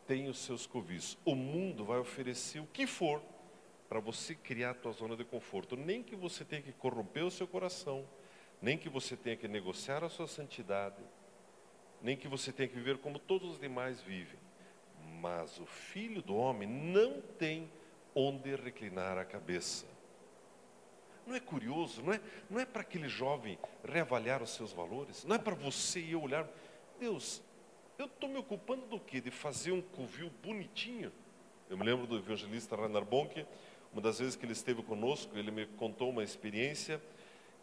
têm 0.07 0.29
os 0.29 0.39
seus 0.39 0.67
covis. 0.67 1.17
O 1.25 1.35
mundo 1.35 1.85
vai 1.85 1.99
oferecer 1.99 2.61
o 2.61 2.67
que 2.67 2.87
for 2.87 3.23
para 3.89 4.01
você 4.01 4.35
criar 4.35 4.71
a 4.71 4.75
tua 4.75 4.93
zona 4.93 5.17
de 5.17 5.25
conforto. 5.25 5.77
Nem 5.77 6.03
que 6.03 6.17
você 6.17 6.45
tenha 6.45 6.63
que 6.63 6.73
corromper 6.73 7.25
o 7.25 7.31
seu 7.31 7.47
coração, 7.47 8.09
nem 8.61 8.79
que 8.79 8.89
você 8.89 9.17
tenha 9.17 9.37
que 9.37 9.47
negociar 9.47 10.03
a 10.03 10.09
sua 10.09 10.27
santidade, 10.27 11.03
nem 12.01 12.17
que 12.17 12.29
você 12.29 12.53
tenha 12.53 12.69
que 12.69 12.75
viver 12.75 12.99
como 12.99 13.19
todos 13.19 13.53
os 13.53 13.61
demais 13.61 14.01
vivem. 14.01 14.39
Mas 15.21 15.59
o 15.59 15.67
filho 15.67 16.23
do 16.23 16.35
homem 16.35 16.69
não 16.69 17.21
tem 17.21 17.71
onde 18.15 18.55
reclinar 18.57 19.19
a 19.19 19.25
cabeça. 19.25 19.87
Não 21.27 21.35
é 21.35 21.41
curioso, 21.41 22.03
não 22.03 22.13
é, 22.13 22.21
não 22.51 22.59
é 22.59 22.67
para 22.67 22.83
aquele 22.83 23.09
jovem 23.09 23.59
reavaliar 23.85 24.43
os 24.43 24.51
seus 24.51 24.73
valores, 24.73 25.25
não 25.25 25.37
é 25.37 25.39
para 25.39 25.55
você 25.55 26.01
e 26.01 26.13
eu 26.13 26.23
olhar, 26.23 26.49
Deus, 27.03 27.43
eu 27.99 28.07
estou 28.07 28.29
me 28.29 28.39
ocupando 28.39 28.87
do 28.87 29.01
quê? 29.01 29.21
De 29.21 29.33
fazer 29.33 29.73
um 29.73 29.83
covil 29.83 30.31
bonitinho? 30.41 31.13
Eu 31.69 31.77
me 31.77 31.83
lembro 31.83 32.07
do 32.07 32.17
evangelista 32.17 32.77
Rainer 32.77 33.05
Bonk, 33.05 33.45
uma 33.93 34.01
das 34.01 34.21
vezes 34.21 34.37
que 34.37 34.47
ele 34.47 34.53
esteve 34.53 34.85
conosco, 34.85 35.37
ele 35.37 35.51
me 35.51 35.67
contou 35.67 36.11
uma 36.11 36.23
experiência 36.23 37.03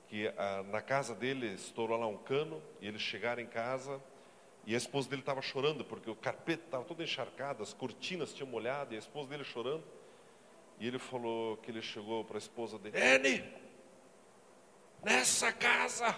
que 0.09 0.27
ah, 0.37 0.61
na 0.63 0.81
casa 0.81 1.15
dele 1.15 1.53
estourou 1.53 1.97
lá 1.97 2.05
um 2.05 2.17
cano 2.17 2.61
e 2.81 2.87
eles 2.89 3.01
chegaram 3.01 3.41
em 3.41 3.45
casa 3.45 4.03
e 4.65 4.73
a 4.73 4.77
esposa 4.77 5.09
dele 5.09 5.21
estava 5.21 5.41
chorando 5.41 5.85
porque 5.85 6.09
o 6.09 6.15
carpete 6.17 6.63
estava 6.65 6.83
todo 6.83 7.01
encharcado, 7.01 7.63
as 7.63 7.71
cortinas 7.71 8.33
tinham 8.33 8.49
molhado 8.49 8.93
e 8.93 8.97
a 8.97 8.99
esposa 8.99 9.29
dele 9.29 9.45
chorando. 9.45 9.85
E 10.81 10.85
ele 10.85 10.99
falou 10.99 11.55
que 11.55 11.71
ele 11.71 11.81
chegou 11.81 12.25
para 12.25 12.35
a 12.35 12.39
esposa 12.39 12.77
dele: 12.77 12.97
Ene, 12.99 13.53
nessa 15.01 15.53
casa 15.53 16.13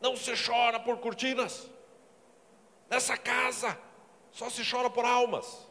não 0.00 0.16
se 0.16 0.32
chora 0.34 0.80
por 0.80 0.96
cortinas, 0.96 1.75
nessa 2.88 3.16
casa 3.16 3.78
só 4.32 4.50
se 4.50 4.68
chora 4.68 4.90
por 4.90 5.04
almas. 5.04 5.66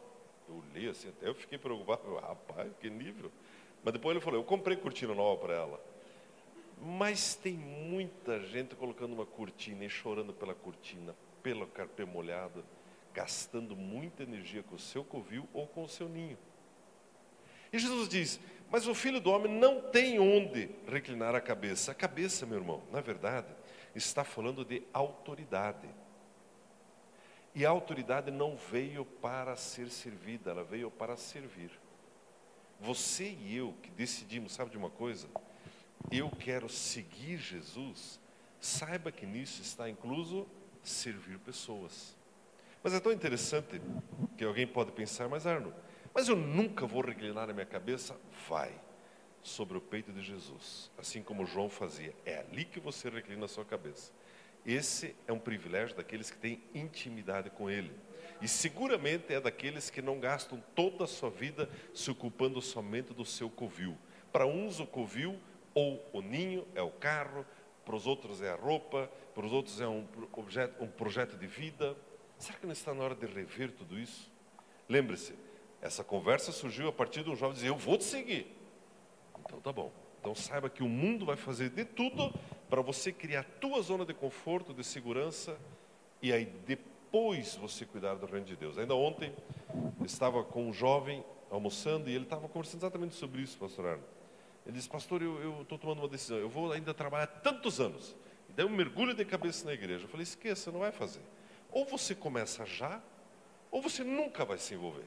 Eu 0.48 0.64
li 0.74 0.88
assim, 0.88 1.10
até 1.10 1.28
eu 1.28 1.36
fiquei 1.36 1.58
preocupado, 1.58 2.16
rapaz, 2.16 2.72
que 2.80 2.90
nível. 2.90 3.32
Mas 3.84 3.94
depois 3.94 4.16
ele 4.16 4.24
falou: 4.24 4.40
Eu 4.40 4.44
comprei 4.44 4.76
cortina 4.76 5.14
nova 5.14 5.42
para 5.42 5.54
ela. 5.54 5.86
Mas 6.82 7.36
tem 7.36 7.54
muita 7.54 8.40
gente 8.42 8.76
colocando 8.76 9.14
uma 9.14 9.26
cortina 9.26 9.86
e 9.86 9.90
chorando 9.90 10.34
pela 10.34 10.54
cortina, 10.54 11.16
pelo 11.42 11.68
carpê 11.68 12.04
molhado, 12.04 12.66
gastando 13.14 13.76
muita 13.76 14.24
energia 14.24 14.62
com 14.62 14.76
o 14.76 14.80
seu 14.80 15.04
covil 15.04 15.48
ou 15.54 15.68
com 15.68 15.84
o 15.84 15.90
seu 15.90 16.10
ninho. 16.10 16.38
E 17.72 17.80
Jesus 17.80 18.10
diz: 18.10 18.40
Mas 18.70 18.88
o 18.88 18.96
filho 18.96 19.20
do 19.20 19.32
homem 19.32 19.52
não 19.52 19.82
tem 19.82 20.20
onde 20.20 20.70
reclinar 20.88 21.36
a 21.36 21.42
cabeça. 21.42 21.92
A 21.92 21.96
cabeça, 21.96 22.46
meu 22.46 22.58
irmão, 22.58 22.82
na 22.92 23.02
verdade, 23.02 23.54
está 23.94 24.24
falando 24.24 24.66
de 24.66 24.84
autoridade. 24.92 25.88
E 27.56 27.66
a 27.66 27.70
autoridade 27.70 28.30
não 28.30 28.58
veio 28.58 29.06
para 29.06 29.56
ser 29.56 29.90
servida, 29.90 30.52
ela 30.52 30.64
veio 30.64 30.92
para 30.92 31.16
servir. 31.16 31.72
Você 32.82 33.30
e 33.30 33.56
eu 33.56 33.74
que 33.82 33.90
decidimos, 33.92 34.52
sabe 34.52 34.72
de 34.72 34.78
uma 34.78 34.90
coisa? 34.90 35.30
Eu 36.12 36.30
quero 36.30 36.68
seguir 36.68 37.38
Jesus, 37.38 38.20
saiba 38.60 39.10
que 39.10 39.26
nisso 39.26 39.62
está 39.62 39.90
incluso 39.90 40.46
servir 40.84 41.40
pessoas. 41.40 42.14
Mas 42.84 42.94
é 42.94 43.00
tão 43.00 43.14
interessante 43.14 43.82
que 44.38 44.44
alguém 44.44 44.68
pode 44.68 44.92
pensar, 44.92 45.30
mas 45.30 45.48
Arno, 45.48 45.74
mas 46.14 46.28
eu 46.28 46.36
nunca 46.36 46.86
vou 46.86 47.02
reclinar 47.02 47.50
a 47.50 47.54
minha 47.54 47.66
cabeça? 47.66 48.16
Vai 48.50 48.72
sobre 49.42 49.78
o 49.78 49.82
peito 49.82 50.12
de 50.12 50.22
Jesus, 50.22 50.92
assim 50.98 51.24
como 51.24 51.46
João 51.46 51.70
fazia. 51.70 52.14
É 52.26 52.40
ali 52.40 52.66
que 52.66 52.80
você 52.80 53.10
reclina 53.10 53.46
a 53.46 53.48
sua 53.48 53.64
cabeça. 53.64 54.12
Esse 54.66 55.16
é 55.28 55.34
um 55.34 55.40
privilégio 55.40 55.96
daqueles 55.96 56.32
que 56.32 56.38
têm 56.38 56.64
intimidade 56.74 57.50
com 57.50 57.70
Ele. 57.70 57.92
E 58.42 58.48
seguramente 58.48 59.34
é 59.34 59.40
daqueles 59.40 59.90
que 59.90 60.02
não 60.02 60.20
gastam 60.20 60.62
toda 60.74 61.04
a 61.04 61.08
sua 61.08 61.30
vida 61.30 61.70
se 61.94 62.10
ocupando 62.10 62.62
somente 62.62 63.14
do 63.14 63.24
seu 63.24 63.50
covil. 63.50 63.98
Para 64.32 64.46
uns, 64.46 64.80
o 64.80 64.88
covil 64.88 65.40
ou 65.74 66.04
o 66.12 66.22
ninho 66.22 66.68
é 66.74 66.82
o 66.82 66.92
carro, 66.92 67.46
para 67.86 67.96
os 67.96 68.08
outros 68.08 68.42
é 68.42 68.52
a 68.52 68.56
roupa, 68.56 69.10
para 69.34 69.46
os 69.46 69.54
outros 69.54 69.80
é 69.80 69.88
um, 69.88 70.08
objeto, 70.34 70.84
um 70.84 70.88
projeto 70.88 71.38
de 71.38 71.46
vida. 71.46 71.96
Será 72.38 72.58
que 72.58 72.66
não 72.66 72.74
está 72.74 72.94
na 72.94 73.04
hora 73.04 73.16
de 73.16 73.26
rever 73.26 73.72
tudo 73.72 73.98
isso? 74.00 74.32
Lembre-se, 74.90 75.36
essa 75.82 76.04
conversa 76.04 76.52
surgiu 76.52 76.88
a 76.88 76.92
partir 76.92 77.24
de 77.24 77.30
um 77.30 77.36
jovem 77.36 77.56
dizer: 77.56 77.68
Eu 77.68 77.78
vou 77.78 77.98
te 77.98 78.04
seguir. 78.04 78.48
Então 79.40 79.62
tá 79.62 79.72
bom. 79.72 79.92
Então 80.20 80.34
saiba 80.34 80.70
que 80.70 80.82
o 80.82 80.90
mundo 80.90 81.26
vai 81.26 81.36
fazer 81.36 81.70
de 81.70 81.86
tudo 81.86 82.34
para 82.76 82.82
você 82.82 83.10
criar 83.10 83.40
a 83.40 83.44
tua 83.44 83.82
zona 83.82 84.06
de 84.06 84.14
conforto, 84.14 84.74
de 84.74 84.84
segurança, 84.84 85.58
e 86.22 86.34
aí 86.34 86.44
depois 86.44 87.56
você 87.56 87.86
cuidar 87.86 88.16
do 88.16 88.26
reino 88.26 88.46
de 88.46 88.58
Deus. 88.58 88.78
Ainda 88.78 88.94
ontem 88.94 89.34
estava 90.04 90.44
com 90.44 90.68
um 90.68 90.74
jovem 90.74 91.24
almoçando 91.50 92.10
e 92.10 92.14
ele 92.14 92.26
estava 92.26 92.50
conversando 92.50 92.82
exatamente 92.82 93.16
sobre 93.16 93.42
isso, 93.42 93.58
pastor 93.58 93.86
Arno. 93.86 94.04
Ele 94.66 94.76
disse, 94.76 94.90
pastor, 94.90 95.22
eu 95.22 95.62
estou 95.62 95.78
tomando 95.78 96.00
uma 96.00 96.10
decisão, 96.10 96.38
eu 96.38 96.50
vou 96.50 96.70
ainda 96.74 96.94
trabalhar 96.94 97.28
tantos 97.28 97.80
anos. 97.80 98.14
E 98.50 98.52
daí 98.52 98.66
um 98.66 98.76
mergulho 98.76 99.14
de 99.14 99.24
cabeça 99.24 99.66
na 99.66 99.72
igreja. 99.72 100.04
Eu 100.04 100.10
falei, 100.10 100.24
esqueça, 100.24 100.70
não 100.70 100.82
vai 100.82 100.92
fazer. 100.92 101.22
Ou 101.72 101.86
você 101.86 102.14
começa 102.14 102.66
já, 102.66 103.02
ou 103.72 103.82
você 103.82 104.04
nunca 104.04 104.44
vai 104.44 104.58
se 104.58 104.74
envolver. 104.74 105.06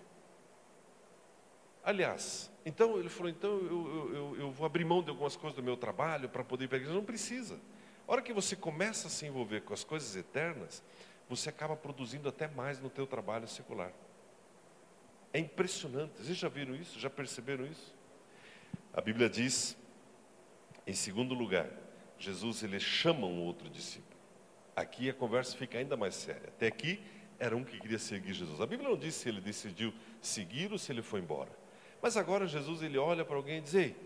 Aliás, 1.84 2.50
então 2.66 2.98
ele 2.98 3.08
falou, 3.08 3.30
então 3.30 3.50
eu, 3.50 4.14
eu, 4.14 4.36
eu 4.40 4.50
vou 4.50 4.66
abrir 4.66 4.84
mão 4.84 5.02
de 5.02 5.10
algumas 5.10 5.36
coisas 5.36 5.56
do 5.56 5.62
meu 5.62 5.76
trabalho 5.76 6.28
para 6.28 6.44
poder 6.44 6.64
ir 6.64 6.68
para 6.68 6.76
a 6.76 6.80
igreja. 6.80 6.94
Não 6.94 7.04
precisa. 7.04 7.58
A 8.06 8.12
hora 8.12 8.22
que 8.22 8.32
você 8.32 8.56
começa 8.56 9.08
a 9.08 9.10
se 9.10 9.26
envolver 9.26 9.62
com 9.62 9.74
as 9.74 9.84
coisas 9.84 10.16
eternas, 10.16 10.82
você 11.28 11.48
acaba 11.48 11.76
produzindo 11.76 12.28
até 12.28 12.48
mais 12.48 12.80
no 12.80 12.88
teu 12.88 13.06
trabalho 13.06 13.46
secular. 13.46 13.92
É 15.32 15.38
impressionante. 15.38 16.22
Vocês 16.22 16.36
já 16.36 16.48
viram 16.48 16.74
isso? 16.74 16.98
Já 16.98 17.10
perceberam 17.10 17.66
isso? 17.66 17.94
A 18.92 19.00
Bíblia 19.00 19.28
diz, 19.28 19.76
em 20.86 20.94
segundo 20.94 21.34
lugar, 21.34 21.68
Jesus 22.18 22.62
ele 22.62 22.80
chama 22.80 23.26
um 23.26 23.42
outro 23.42 23.68
discípulo. 23.68 24.16
Aqui 24.74 25.10
a 25.10 25.14
conversa 25.14 25.56
fica 25.56 25.78
ainda 25.78 25.96
mais 25.96 26.14
séria. 26.14 26.48
Até 26.48 26.66
aqui 26.66 27.02
era 27.38 27.56
um 27.56 27.62
que 27.62 27.78
queria 27.78 27.98
seguir 27.98 28.32
Jesus. 28.32 28.60
A 28.60 28.66
Bíblia 28.66 28.88
não 28.88 28.96
diz 28.96 29.14
se 29.14 29.28
ele 29.28 29.40
decidiu 29.40 29.92
seguir 30.20 30.72
ou 30.72 30.78
se 30.78 30.90
ele 30.90 31.02
foi 31.02 31.20
embora. 31.20 31.50
Mas 32.00 32.16
agora 32.16 32.46
Jesus 32.46 32.82
ele 32.82 32.98
olha 32.98 33.24
para 33.24 33.36
alguém 33.36 33.58
e 33.58 33.60
diz: 33.60 33.74
Ei, 33.74 33.96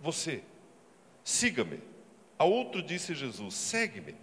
você, 0.00 0.42
siga-me. 1.24 1.80
A 2.38 2.44
outro 2.44 2.82
disse 2.82 3.14
Jesus: 3.14 3.54
Segue-me. 3.54 4.14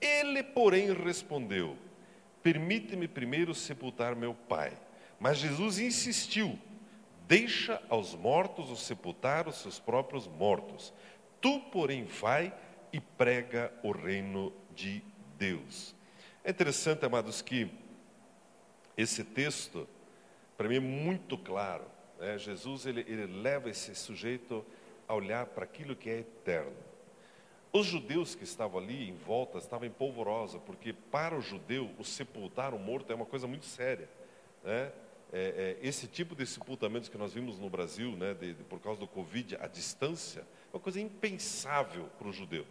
Ele, 0.00 0.42
porém, 0.42 0.92
respondeu: 0.92 1.76
Permite-me 2.42 3.08
primeiro 3.08 3.54
sepultar 3.54 4.14
meu 4.14 4.34
pai. 4.34 4.72
Mas 5.18 5.38
Jesus 5.38 5.78
insistiu: 5.78 6.58
Deixa 7.26 7.82
aos 7.88 8.14
mortos 8.14 8.70
o 8.70 8.76
sepultar 8.76 9.48
os 9.48 9.56
seus 9.56 9.78
próprios 9.78 10.28
mortos. 10.28 10.92
Tu, 11.40 11.60
porém, 11.72 12.04
vai 12.04 12.54
e 12.92 13.00
prega 13.00 13.72
o 13.82 13.90
reino 13.90 14.52
de 14.74 15.02
Deus. 15.36 15.94
É 16.44 16.50
interessante, 16.50 17.04
amados, 17.04 17.42
que 17.42 17.68
esse 18.96 19.24
texto, 19.24 19.88
para 20.56 20.68
mim, 20.68 20.76
é 20.76 20.80
muito 20.80 21.36
claro. 21.36 21.84
Né? 22.18 22.38
Jesus 22.38 22.86
ele, 22.86 23.00
ele 23.00 23.26
leva 23.26 23.70
esse 23.70 23.94
sujeito 23.94 24.64
a 25.08 25.14
olhar 25.14 25.46
para 25.46 25.64
aquilo 25.64 25.94
que 25.94 26.10
é 26.10 26.18
eterno. 26.18 26.76
Os 27.72 27.86
judeus 27.86 28.34
que 28.34 28.44
estavam 28.44 28.80
ali 28.80 29.08
em 29.08 29.16
volta 29.16 29.58
estavam 29.58 29.86
em 29.86 29.90
polvorosa, 29.90 30.58
porque 30.58 30.92
para 30.92 31.36
o 31.36 31.40
judeu 31.40 31.90
o 31.98 32.04
sepultar 32.04 32.74
o 32.74 32.78
morto 32.78 33.12
é 33.12 33.14
uma 33.14 33.26
coisa 33.26 33.46
muito 33.46 33.66
séria. 33.66 34.08
Né? 34.64 34.90
É, 35.32 35.76
é, 35.82 35.86
esse 35.86 36.06
tipo 36.06 36.34
de 36.34 36.46
sepultamentos 36.46 37.08
que 37.08 37.18
nós 37.18 37.34
vimos 37.34 37.58
no 37.58 37.68
Brasil, 37.68 38.12
né, 38.12 38.32
de, 38.32 38.54
de, 38.54 38.64
por 38.64 38.80
causa 38.80 39.00
do 39.00 39.06
Covid, 39.06 39.56
a 39.60 39.66
distância, 39.66 40.40
é 40.40 40.76
uma 40.76 40.80
coisa 40.80 41.00
impensável 41.00 42.08
para 42.18 42.28
o 42.28 42.32
judeu. 42.32 42.64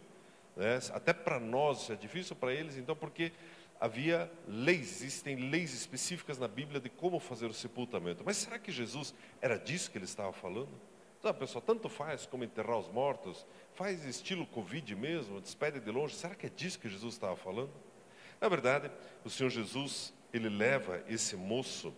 Né? 0.56 0.78
Até 0.92 1.12
para 1.12 1.38
nós 1.38 1.90
é 1.90 1.94
difícil 1.94 2.34
para 2.34 2.52
eles, 2.52 2.76
então, 2.76 2.96
porque 2.96 3.30
havia 3.80 4.30
leis, 4.46 5.02
existem 5.02 5.50
leis 5.50 5.72
específicas 5.72 6.38
na 6.38 6.48
Bíblia 6.48 6.80
de 6.80 6.88
como 6.88 7.18
fazer 7.18 7.46
o 7.46 7.52
sepultamento. 7.52 8.22
Mas 8.24 8.36
será 8.38 8.58
que 8.58 8.72
Jesus 8.72 9.14
era 9.40 9.58
disso 9.58 9.90
que 9.90 9.98
ele 9.98 10.04
estava 10.04 10.32
falando? 10.32 10.70
Sabe, 11.22 11.38
pessoal, 11.38 11.62
tanto 11.62 11.88
faz 11.88 12.26
como 12.26 12.44
enterrar 12.44 12.78
os 12.78 12.88
mortos, 12.88 13.46
faz 13.74 14.04
estilo 14.04 14.46
Covid 14.46 14.94
mesmo, 14.94 15.40
despede 15.40 15.80
de 15.80 15.90
longe. 15.90 16.14
Será 16.14 16.34
que 16.34 16.46
é 16.46 16.50
disso 16.50 16.78
que 16.78 16.88
Jesus 16.88 17.14
estava 17.14 17.36
falando? 17.36 17.72
Na 18.40 18.48
verdade, 18.48 18.90
o 19.24 19.30
Senhor 19.30 19.50
Jesus, 19.50 20.12
ele 20.32 20.48
leva 20.48 21.02
esse 21.08 21.36
moço 21.36 21.94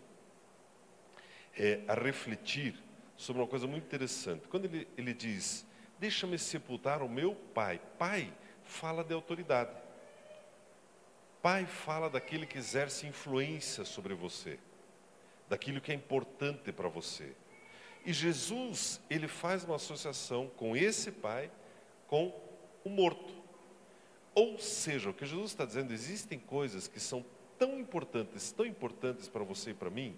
é, 1.56 1.82
a 1.88 1.94
refletir 1.94 2.74
sobre 3.16 3.42
uma 3.42 3.48
coisa 3.48 3.66
muito 3.66 3.84
interessante. 3.84 4.46
Quando 4.48 4.66
ele, 4.66 4.88
ele 4.96 5.12
diz, 5.12 5.66
deixa-me 5.98 6.38
sepultar 6.38 7.02
o 7.02 7.08
meu 7.08 7.34
pai. 7.34 7.80
Pai 7.98 8.32
fala 8.62 9.02
de 9.02 9.12
autoridade. 9.12 9.87
Pai 11.42 11.66
fala 11.66 12.10
daquele 12.10 12.46
que 12.46 12.58
exerce 12.58 13.06
influência 13.06 13.84
sobre 13.84 14.14
você, 14.14 14.58
daquilo 15.48 15.80
que 15.80 15.92
é 15.92 15.94
importante 15.94 16.72
para 16.72 16.88
você. 16.88 17.34
E 18.04 18.12
Jesus, 18.12 19.00
ele 19.08 19.28
faz 19.28 19.64
uma 19.64 19.76
associação 19.76 20.48
com 20.56 20.76
esse 20.76 21.12
pai 21.12 21.50
com 22.06 22.34
o 22.84 22.88
morto. 22.88 23.32
Ou 24.34 24.58
seja, 24.58 25.10
o 25.10 25.14
que 25.14 25.26
Jesus 25.26 25.50
está 25.50 25.64
dizendo, 25.64 25.92
existem 25.92 26.38
coisas 26.38 26.88
que 26.88 27.00
são 27.00 27.24
tão 27.58 27.78
importantes, 27.78 28.52
tão 28.52 28.64
importantes 28.64 29.28
para 29.28 29.44
você 29.44 29.70
e 29.70 29.74
para 29.74 29.90
mim, 29.90 30.16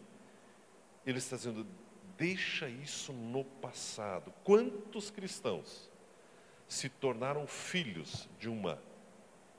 ele 1.06 1.18
está 1.18 1.36
dizendo, 1.36 1.66
deixa 2.16 2.68
isso 2.68 3.12
no 3.12 3.44
passado. 3.44 4.32
Quantos 4.44 5.10
cristãos 5.10 5.90
se 6.68 6.88
tornaram 6.88 7.46
filhos 7.46 8.28
de 8.38 8.48
uma 8.48 8.80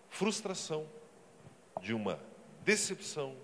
frustração, 0.10 0.88
de 1.82 1.94
uma 1.94 2.20
decepção, 2.64 3.36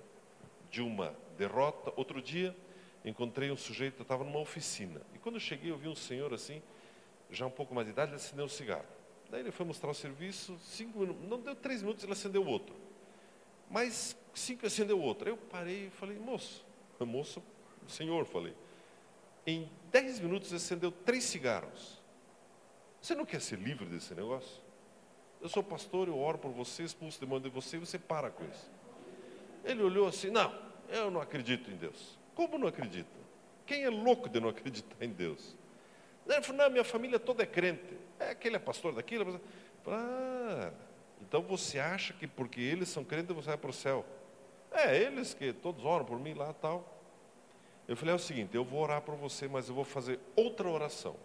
de 0.70 0.82
uma 0.82 1.16
derrota? 1.38 1.92
Outro 1.96 2.22
dia, 2.22 2.56
encontrei 3.04 3.52
um 3.52 3.58
sujeito, 3.58 4.00
eu 4.00 4.04
estava 4.04 4.24
numa 4.24 4.40
oficina, 4.40 5.02
e 5.14 5.18
quando 5.18 5.36
eu 5.36 5.42
cheguei, 5.42 5.72
eu 5.72 5.78
vi 5.78 5.88
um 5.88 5.96
senhor 5.96 6.34
assim, 6.34 6.62
já 7.30 7.46
um 7.46 7.52
pouco 7.52 7.74
mais 7.74 7.88
de 7.88 7.94
idade, 7.94 8.12
ele 8.12 8.18
acendeu 8.18 8.46
um 8.46 8.50
cigarro. 8.50 8.86
Daí 9.30 9.42
ele 9.42 9.52
foi 9.52 9.66
mostrar 9.66 9.90
o 9.90 9.94
serviço, 9.94 10.58
cinco 10.60 11.00
minutos, 11.00 11.28
não 11.28 11.40
deu 11.42 11.56
três 11.56 11.82
minutos, 11.82 12.04
ele 12.04 12.14
acendeu 12.14 12.46
outro. 12.46 12.76
Mais 13.70 14.16
cinco 14.34 14.66
acendeu 14.66 15.02
outro. 15.02 15.28
Aí 15.28 15.34
eu 15.34 15.38
parei 15.38 15.88
e 15.88 15.90
falei, 15.90 16.18
moço, 16.18 16.66
moço, 17.00 17.44
senhor, 17.88 18.26
falei, 18.26 18.56
em 19.46 19.70
dez 19.92 20.20
minutos 20.20 20.54
acendeu 20.54 20.92
três 20.92 21.26
cigarros. 21.26 22.02
Você 23.02 23.16
não 23.16 23.26
quer 23.26 23.42
ser 23.42 23.60
livre 23.60 23.86
desse 23.86 24.14
negócio? 24.16 24.67
Eu 25.42 25.50
sou 25.50 25.64
pastor, 25.64 26.08
eu 26.08 26.18
oro 26.18 26.38
por 26.38 26.52
você, 26.52 26.84
expulso 26.84 27.18
o 27.18 27.22
demônio 27.22 27.44
de 27.44 27.50
você 27.50 27.78
e 27.78 27.80
você 27.80 28.00
para 28.00 28.30
com 28.30 28.44
isso. 28.46 28.72
Ele 29.64 29.84
olhou 29.84 30.08
assim, 30.08 30.30
não, 30.30 30.54
eu 30.90 31.12
não 31.12 31.22
acredito 31.22 31.70
em 31.70 31.76
Deus. 31.76 32.18
Como 32.34 32.58
não 32.58 32.68
acredita? 32.68 33.10
Quem 33.66 33.84
é 33.84 33.90
louco 33.90 34.30
de 34.30 34.40
não 34.40 34.50
acreditar 34.50 35.04
em 35.04 35.10
Deus? 35.10 35.56
Ele 36.28 36.42
falou, 36.42 36.64
não, 36.64 36.70
minha 36.70 36.84
família 36.84 37.20
toda 37.20 37.44
é 37.44 37.46
crente. 37.46 37.98
É, 38.20 38.32
aquele 38.32 38.56
é 38.56 38.60
pastor 38.60 38.94
daquilo. 38.94 39.24
É 39.24 39.26
pastor. 39.26 39.42
Ah, 39.90 40.72
então 41.22 41.42
você 41.42 41.80
acha 41.80 42.14
que 42.14 42.28
porque 42.28 42.60
eles 42.60 42.90
são 42.90 43.04
crentes 43.04 43.36
você 43.36 43.48
vai 43.48 43.58
para 43.58 43.70
o 43.70 43.74
céu? 43.74 44.06
É, 44.72 44.98
eles 44.98 45.34
que 45.34 45.54
todos 45.54 45.86
oram 45.86 46.06
por 46.06 46.20
mim 46.20 46.34
lá 46.34 46.54
tal. 46.54 46.98
Eu 47.88 47.96
falei, 47.96 48.14
é 48.14 48.16
o 48.16 48.20
seguinte, 48.20 48.54
eu 48.54 48.66
vou 48.66 48.82
orar 48.82 49.02
por 49.02 49.16
você, 49.16 49.48
mas 49.48 49.70
eu 49.70 49.76
vou 49.76 49.86
fazer 49.86 50.20
outra 50.36 50.68
oração. 50.68 51.16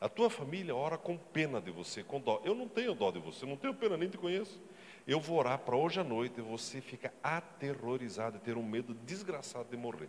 A 0.00 0.08
tua 0.08 0.28
família 0.28 0.74
ora 0.74 0.98
com 0.98 1.16
pena 1.16 1.60
de 1.60 1.70
você, 1.70 2.02
com 2.02 2.20
dó. 2.20 2.40
Eu 2.44 2.54
não 2.54 2.68
tenho 2.68 2.94
dó 2.94 3.10
de 3.10 3.18
você, 3.18 3.46
não 3.46 3.56
tenho 3.56 3.74
pena, 3.74 3.96
nem 3.96 4.08
te 4.08 4.18
conheço. 4.18 4.60
Eu 5.06 5.20
vou 5.20 5.38
orar 5.38 5.58
para 5.58 5.76
hoje 5.76 6.00
à 6.00 6.04
noite 6.04 6.40
e 6.40 6.42
você 6.42 6.80
fica 6.80 7.12
aterrorizado 7.22 8.38
ter 8.38 8.56
um 8.56 8.62
medo 8.62 8.94
desgraçado 8.94 9.68
de 9.70 9.76
morrer. 9.76 10.08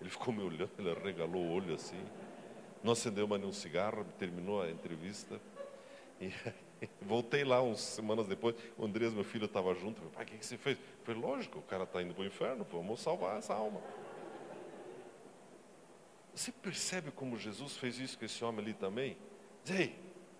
Ele 0.00 0.10
ficou 0.10 0.32
me 0.32 0.42
olhando, 0.42 0.70
ele 0.78 0.94
regalou 0.94 1.42
o 1.42 1.52
olho 1.52 1.74
assim. 1.74 2.00
Não 2.82 2.92
acendeu 2.92 3.26
mais 3.26 3.40
nenhum 3.40 3.52
cigarro, 3.52 4.04
terminou 4.18 4.62
a 4.62 4.70
entrevista. 4.70 5.40
E 6.20 6.32
voltei 7.02 7.44
lá 7.44 7.62
uns 7.62 7.80
semanas 7.80 8.26
depois, 8.26 8.54
o 8.76 8.84
Andrés, 8.84 9.12
meu 9.12 9.24
filho, 9.24 9.46
estava 9.46 9.74
junto. 9.74 10.00
Falei, 10.00 10.12
pai, 10.12 10.24
o 10.24 10.26
que, 10.28 10.38
que 10.38 10.46
você 10.46 10.56
fez? 10.56 10.78
Falei, 11.02 11.20
lógico, 11.20 11.58
o 11.58 11.62
cara 11.62 11.84
está 11.84 12.02
indo 12.02 12.14
para 12.14 12.22
o 12.22 12.26
inferno, 12.26 12.66
vamos 12.70 13.00
salvar 13.00 13.38
essa 13.38 13.54
alma. 13.54 13.80
Você 16.34 16.52
percebe 16.52 17.10
como 17.10 17.38
Jesus 17.38 17.76
fez 17.76 17.98
isso 17.98 18.18
com 18.18 18.24
esse 18.24 18.44
homem 18.44 18.60
ali 18.60 18.74
também? 18.74 19.16
Diz, 19.66 19.80
ei, 19.80 19.98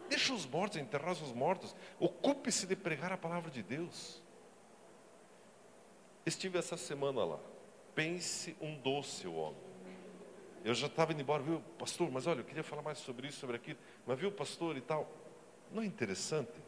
deixa 0.09 0.33
os 0.33 0.47
mortos, 0.47 0.79
enterrar 0.79 1.11
os 1.11 1.33
mortos. 1.33 1.75
Ocupe-se 1.99 2.65
de 2.65 2.77
pregar 2.77 3.13
a 3.13 3.17
palavra 3.17 3.51
de 3.51 3.61
Deus. 3.61 4.23
Estive 6.25 6.59
essa 6.59 6.77
semana 6.77 7.25
lá. 7.25 7.41
Pense 7.93 8.57
um 8.61 8.79
doce 8.79 9.27
homem. 9.27 9.67
Eu 10.65 10.75
já 10.75 10.87
estava 10.87 11.13
indo 11.13 11.23
embora, 11.23 11.43
viu, 11.43 11.61
pastor, 11.77 12.09
mas 12.11 12.27
olha, 12.29 12.41
eu 12.41 12.45
queria 12.45 12.63
falar 12.63 12.83
mais 12.83 12.99
sobre 12.99 13.27
isso, 13.27 13.41
sobre 13.41 13.57
aquilo. 13.57 13.79
Mas 14.07 14.17
viu, 14.17 14.31
pastor 14.31 14.77
e 14.77 14.81
tal. 14.81 15.11
Não 15.73 15.83
é 15.83 15.87
interessante? 15.87 16.63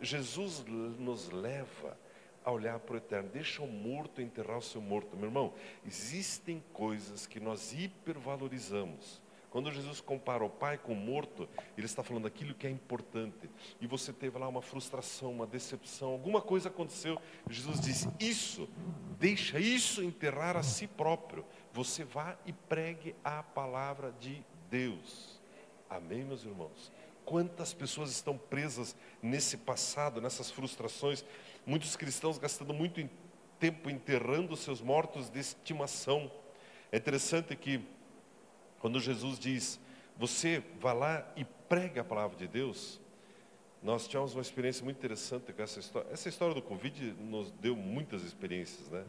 Jesus 0.00 0.64
nos 0.96 1.28
leva 1.28 1.98
a 2.44 2.52
olhar 2.52 2.78
para 2.78 2.94
o 2.94 2.98
eterno. 2.98 3.28
Deixa 3.30 3.62
o 3.62 3.66
morto 3.66 4.22
enterrar 4.22 4.58
o 4.58 4.62
seu 4.62 4.80
morto. 4.80 5.16
Meu 5.16 5.26
irmão, 5.26 5.54
existem 5.84 6.62
coisas 6.72 7.26
que 7.26 7.40
nós 7.40 7.72
hipervalorizamos. 7.72 9.20
Quando 9.50 9.72
Jesus 9.72 10.00
compara 10.00 10.44
o 10.44 10.48
pai 10.48 10.78
com 10.78 10.92
o 10.92 10.96
morto, 10.96 11.48
ele 11.76 11.86
está 11.86 12.04
falando 12.04 12.22
daquilo 12.22 12.54
que 12.54 12.68
é 12.68 12.70
importante. 12.70 13.50
E 13.80 13.86
você 13.86 14.12
teve 14.12 14.38
lá 14.38 14.46
uma 14.46 14.62
frustração, 14.62 15.32
uma 15.32 15.46
decepção, 15.46 16.10
alguma 16.10 16.40
coisa 16.40 16.68
aconteceu. 16.68 17.20
Jesus 17.48 17.80
diz: 17.80 18.08
Isso, 18.20 18.68
deixa 19.18 19.58
isso 19.58 20.04
enterrar 20.04 20.56
a 20.56 20.62
si 20.62 20.86
próprio. 20.86 21.44
Você 21.72 22.04
vá 22.04 22.36
e 22.46 22.52
pregue 22.52 23.14
a 23.24 23.42
palavra 23.42 24.14
de 24.20 24.44
Deus. 24.70 25.40
Amém, 25.88 26.24
meus 26.24 26.44
irmãos? 26.44 26.92
Quantas 27.24 27.74
pessoas 27.74 28.10
estão 28.12 28.38
presas 28.38 28.94
nesse 29.20 29.56
passado, 29.56 30.20
nessas 30.20 30.48
frustrações? 30.48 31.24
Muitos 31.66 31.96
cristãos 31.96 32.38
gastando 32.38 32.72
muito 32.72 33.08
tempo 33.58 33.90
enterrando 33.90 34.56
seus 34.56 34.80
mortos 34.80 35.28
de 35.28 35.40
estimação. 35.40 36.30
É 36.92 36.96
interessante 36.96 37.54
que 37.56 37.84
quando 38.80 38.98
Jesus 38.98 39.38
diz, 39.38 39.78
você 40.16 40.62
vá 40.80 40.92
lá 40.92 41.26
e 41.36 41.44
prega 41.44 42.00
a 42.00 42.04
palavra 42.04 42.36
de 42.36 42.48
Deus, 42.48 43.00
nós 43.82 44.08
tivemos 44.08 44.34
uma 44.34 44.42
experiência 44.42 44.84
muito 44.84 44.98
interessante 44.98 45.52
com 45.52 45.62
essa 45.62 45.78
história. 45.78 46.08
Essa 46.10 46.28
história 46.28 46.54
do 46.54 46.60
Covid 46.60 47.12
nos 47.20 47.50
deu 47.52 47.76
muitas 47.76 48.22
experiências, 48.22 48.88
né? 48.88 49.04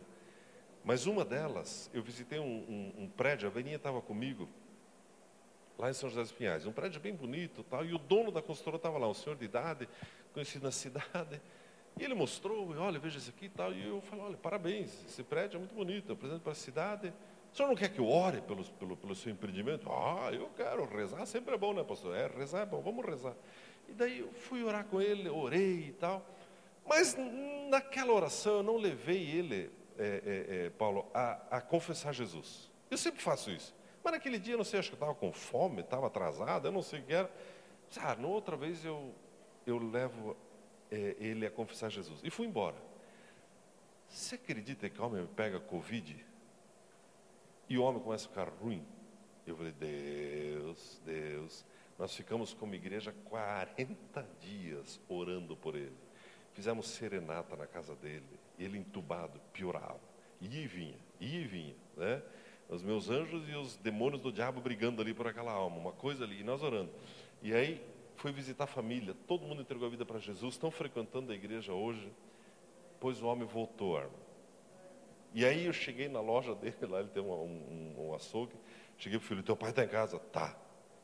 Mas 0.84 1.06
uma 1.06 1.26
delas, 1.26 1.90
eu 1.94 2.02
visitei 2.02 2.40
um, 2.40 2.44
um, 2.98 3.04
um 3.04 3.08
prédio, 3.10 3.48
a 3.48 3.52
Beninha 3.52 3.76
estava 3.76 4.02
comigo, 4.02 4.48
lá 5.78 5.90
em 5.90 5.94
São 5.94 6.10
José 6.10 6.22
dos 6.22 6.32
Pinhais, 6.32 6.66
um 6.66 6.72
prédio 6.72 7.02
bem 7.02 7.14
bonito 7.14 7.64
tal, 7.64 7.86
e 7.86 7.94
o 7.94 7.98
dono 7.98 8.32
da 8.32 8.42
construtora 8.42 8.78
estava 8.78 8.98
lá, 8.98 9.08
um 9.08 9.14
senhor 9.14 9.36
de 9.36 9.46
idade, 9.46 9.88
conhecido 10.34 10.64
na 10.64 10.72
cidade, 10.72 11.42
e 12.00 12.04
ele 12.04 12.14
mostrou, 12.14 12.76
olha, 12.78 13.00
veja 13.00 13.18
isso 13.18 13.30
aqui 13.30 13.46
e 13.46 13.50
tal. 13.50 13.74
E 13.74 13.86
eu 13.86 14.02
falei, 14.02 14.26
olha, 14.26 14.38
parabéns, 14.38 15.06
esse 15.06 15.24
prédio 15.24 15.58
é 15.58 15.60
muito 15.60 15.76
bonito, 15.76 16.14
apresento 16.14 16.42
para 16.42 16.54
a 16.54 16.56
cidade. 16.56 17.14
O 17.52 17.56
senhor 17.56 17.68
não 17.68 17.76
quer 17.76 17.90
que 17.90 18.00
eu 18.00 18.08
ore 18.08 18.42
pelo, 18.42 18.64
pelo, 18.64 18.96
pelo 18.96 19.14
seu 19.14 19.32
empreendimento? 19.32 19.92
Ah, 19.92 20.30
eu 20.32 20.50
quero, 20.56 20.86
rezar 20.86 21.26
sempre 21.26 21.54
é 21.54 21.58
bom, 21.58 21.74
né, 21.74 21.84
pastor? 21.84 22.16
É, 22.16 22.28
rezar 22.28 22.62
é 22.62 22.66
bom, 22.66 22.82
vamos 22.82 23.06
rezar. 23.06 23.36
E 23.90 23.94
daí 23.94 24.20
eu 24.20 24.32
fui 24.32 24.64
orar 24.64 24.86
com 24.86 25.02
ele, 25.02 25.28
orei 25.28 25.88
e 25.90 25.94
tal. 26.00 26.26
Mas 26.88 27.16
naquela 27.70 28.14
oração 28.14 28.58
eu 28.58 28.64
não 28.64 28.78
levei 28.78 29.30
ele, 29.30 29.70
é, 30.00 30.06
é, 30.06 30.66
é, 30.66 30.70
Paulo, 30.70 31.06
a, 31.14 31.58
a 31.58 31.62
confessar 31.62 32.14
Jesus. 32.14 32.72
Eu 32.90 32.98
sempre 32.98 33.22
faço 33.22 33.52
isso. 33.52 33.76
Mas 34.02 34.14
naquele 34.14 34.40
dia, 34.40 34.56
não 34.56 34.64
sei, 34.64 34.80
acho 34.80 34.90
que 34.90 34.96
eu 34.96 34.98
estava 34.98 35.14
com 35.14 35.32
fome, 35.34 35.82
estava 35.82 36.08
atrasado, 36.08 36.68
eu 36.68 36.72
não 36.72 36.82
sei 36.82 37.02
o 37.02 37.04
que 37.04 37.14
era. 37.14 37.30
Ah, 37.98 38.16
na 38.16 38.28
outra 38.28 38.56
vez 38.56 38.86
eu, 38.86 39.14
eu 39.68 39.78
levo 39.78 40.38
é, 40.90 41.18
ele 41.20 41.46
a 41.46 41.52
confessar 41.52 41.90
Jesus. 41.90 42.22
E 42.24 42.30
fui 42.30 42.48
embora. 42.48 42.78
Você 44.08 44.36
acredita 44.36 44.90
que 44.90 45.02
o 45.02 45.06
homem 45.06 45.26
pega 45.36 45.60
Covid 45.60 46.31
e 47.72 47.78
o 47.78 47.84
homem 47.84 48.02
começa 48.02 48.26
a 48.26 48.30
ficar 48.30 48.50
ruim? 48.50 48.86
Eu 49.48 49.56
falei, 49.56 49.72
Deus, 49.72 51.02
Deus. 51.06 51.66
Nós 51.98 52.14
ficamos 52.14 52.54
como 52.54 52.76
igreja 52.76 53.16
40 53.24 54.28
dias 54.42 55.00
orando 55.08 55.56
por 55.56 55.76
ele. 55.78 55.96
Fizemos 56.54 56.88
serenata 56.88 57.56
na 57.56 57.66
casa 57.66 57.96
dele. 57.96 58.26
Ele 58.60 58.78
entubado, 58.78 59.40
piorava. 59.54 60.02
Ia 60.42 60.62
e 60.62 60.68
vinha, 60.68 60.98
ia 61.18 61.40
e 61.40 61.46
vinha. 61.46 61.76
Né? 61.96 62.22
Os 62.68 62.84
meus 62.84 63.10
anjos 63.10 63.48
e 63.48 63.56
os 63.56 63.78
demônios 63.78 64.22
do 64.22 64.34
diabo 64.34 64.60
brigando 64.60 65.02
ali 65.02 65.14
por 65.14 65.26
aquela 65.26 65.54
alma. 65.54 65.78
Uma 65.78 65.94
coisa 65.94 66.26
ali, 66.26 66.42
e 66.42 66.44
nós 66.44 66.62
orando. 66.62 66.92
E 67.42 67.54
aí 67.54 67.82
foi 68.18 68.34
visitar 68.34 68.66
a 68.66 68.68
família, 68.68 69.16
todo 69.28 69.48
mundo 69.48 69.62
entregou 69.62 69.88
a 69.88 69.90
vida 69.90 70.06
para 70.06 70.20
Jesus, 70.20 70.56
estão 70.56 70.70
frequentando 70.70 71.32
a 71.32 71.36
igreja 71.36 71.72
hoje, 71.72 72.12
pois 73.00 73.22
o 73.22 73.28
homem 73.28 73.48
voltou, 73.48 73.96
Arno. 73.96 74.12
E 75.34 75.46
aí 75.46 75.66
eu 75.66 75.74
cheguei 75.74 76.10
na 76.10 76.20
loja 76.20 76.54
dele, 76.56 76.76
lá 76.82 77.00
ele 77.00 77.10
tem 77.10 77.24
um, 77.24 77.32
um, 77.32 78.10
um 78.10 78.14
açougue, 78.14 78.56
cheguei 78.98 79.18
para 79.18 79.26
o 79.26 79.28
filho, 79.28 79.44
teu 79.44 79.56
pai 79.56 79.70
está 79.70 79.84
em 79.84 79.88
casa? 79.88 80.20
Tá. 80.20 80.56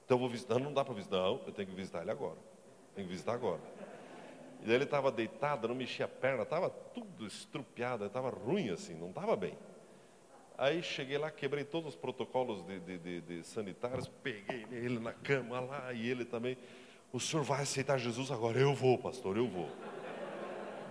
Então 0.06 0.16
eu 0.16 0.20
vou 0.20 0.30
visitar, 0.30 0.60
não 0.60 0.74
dá 0.74 0.84
para 0.84 0.94
visitar, 0.94 1.18
não, 1.18 1.42
eu 1.46 1.52
tenho 1.52 1.68
que 1.68 1.76
visitar 1.76 2.02
ele 2.02 2.12
agora. 2.12 2.38
Tenho 2.96 3.08
que 3.08 3.14
visitar 3.14 3.34
agora. 3.34 3.62
E 4.62 4.66
daí 4.66 4.76
ele 4.76 4.86
estava 4.86 5.12
deitado, 5.12 5.68
não 5.68 5.76
mexia 5.76 6.06
a 6.06 6.08
perna, 6.10 6.44
estava 6.44 6.70
tudo 6.70 7.28
estrupiado, 7.28 8.06
estava 8.06 8.30
ruim 8.30 8.70
assim, 8.70 8.96
não 8.96 9.10
estava 9.10 9.36
bem. 9.36 9.58
Aí 10.58 10.82
cheguei 10.82 11.18
lá, 11.18 11.30
quebrei 11.30 11.64
todos 11.64 11.90
os 11.90 11.96
protocolos 11.96 12.66
de, 12.66 12.80
de, 12.80 12.98
de, 12.98 13.22
de, 13.22 13.44
sanitários, 13.44 14.08
peguei 14.24 14.66
ele 14.72 14.98
na 14.98 15.14
cama 15.14 15.60
lá 15.60 15.94
e 15.94 16.10
ele 16.10 16.26
também. 16.26 16.58
O 17.14 17.20
senhor 17.20 17.44
vai 17.44 17.62
aceitar 17.62 17.98
Jesus 18.00 18.32
agora? 18.32 18.58
Eu 18.58 18.74
vou, 18.74 18.98
pastor, 18.98 19.38
eu 19.38 19.48
vou. 19.48 19.70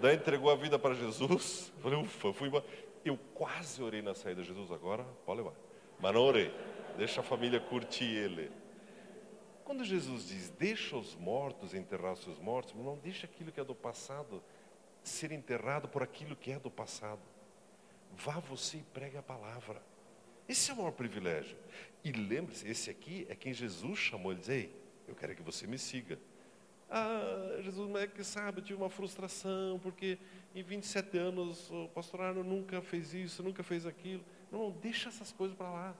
Daí 0.01 0.14
entregou 0.14 0.51
a 0.51 0.57
vida 0.57 0.79
para 0.79 0.94
Jesus. 0.94 1.72
Falei, 1.83 1.99
ufa, 1.99 2.33
fui 2.33 2.49
embora. 2.49 2.64
Eu 3.06 3.16
quase 3.34 3.80
orei 3.80 4.02
na 4.02 4.14
saída. 4.14 4.42
Jesus, 4.42 4.72
agora 4.72 5.04
pode 5.24 5.38
levar. 5.38 5.54
Mas 6.00 6.12
não 6.12 6.22
orei. 6.22 6.52
Deixa 6.98 7.20
a 7.20 7.22
família 7.22 7.60
curtir 7.60 8.04
ele. 8.04 8.50
Quando 9.64 9.84
Jesus 9.84 10.28
diz, 10.28 10.50
deixa 10.50 10.96
os 10.96 11.14
mortos 11.14 11.72
enterrar 11.72 12.14
os 12.14 12.22
seus 12.24 12.38
mortos, 12.38 12.74
não 12.74 12.96
deixa 12.98 13.26
aquilo 13.26 13.52
que 13.52 13.60
é 13.60 13.64
do 13.64 13.74
passado 13.74 14.42
ser 15.04 15.30
enterrado 15.30 15.88
por 15.88 16.02
aquilo 16.02 16.34
que 16.34 16.50
é 16.50 16.58
do 16.58 16.70
passado. 16.70 17.22
Vá 18.12 18.40
você 18.40 18.78
e 18.78 18.82
pregue 18.82 19.16
a 19.16 19.22
palavra. 19.22 19.80
Esse 20.48 20.70
é 20.70 20.74
o 20.74 20.78
maior 20.78 20.92
privilégio. 20.92 21.56
E 22.02 22.10
lembre-se, 22.10 22.68
esse 22.68 22.90
aqui 22.90 23.24
é 23.28 23.36
quem 23.36 23.52
Jesus 23.52 23.98
chamou. 23.98 24.32
Ele 24.32 24.40
diz, 24.40 24.48
ei, 24.48 24.76
eu 25.06 25.14
quero 25.14 25.34
que 25.34 25.42
você 25.42 25.66
me 25.66 25.78
siga. 25.78 26.18
Ah, 26.88 27.59
Jesus, 27.61 27.88
não 27.88 27.99
é 27.99 28.07
que 28.07 28.22
sabe, 28.22 28.61
eu 28.61 28.64
tive 28.64 28.81
uma 28.81 28.90
frustração, 28.90 29.79
porque 29.83 30.18
em 30.55 30.62
27 30.62 31.18
anos 31.18 31.70
o 31.70 31.88
pastor 31.88 32.20
Arno 32.20 32.44
nunca 32.44 32.81
fez 32.81 33.12
isso, 33.12 33.42
nunca 33.42 33.62
fez 33.62 33.87
aquilo. 33.87 34.25
Não, 34.51 34.61
não 34.61 34.70
deixa 34.70 35.09
essas 35.09 35.33
coisas 35.33 35.57
para 35.57 35.70
lá. 35.70 35.94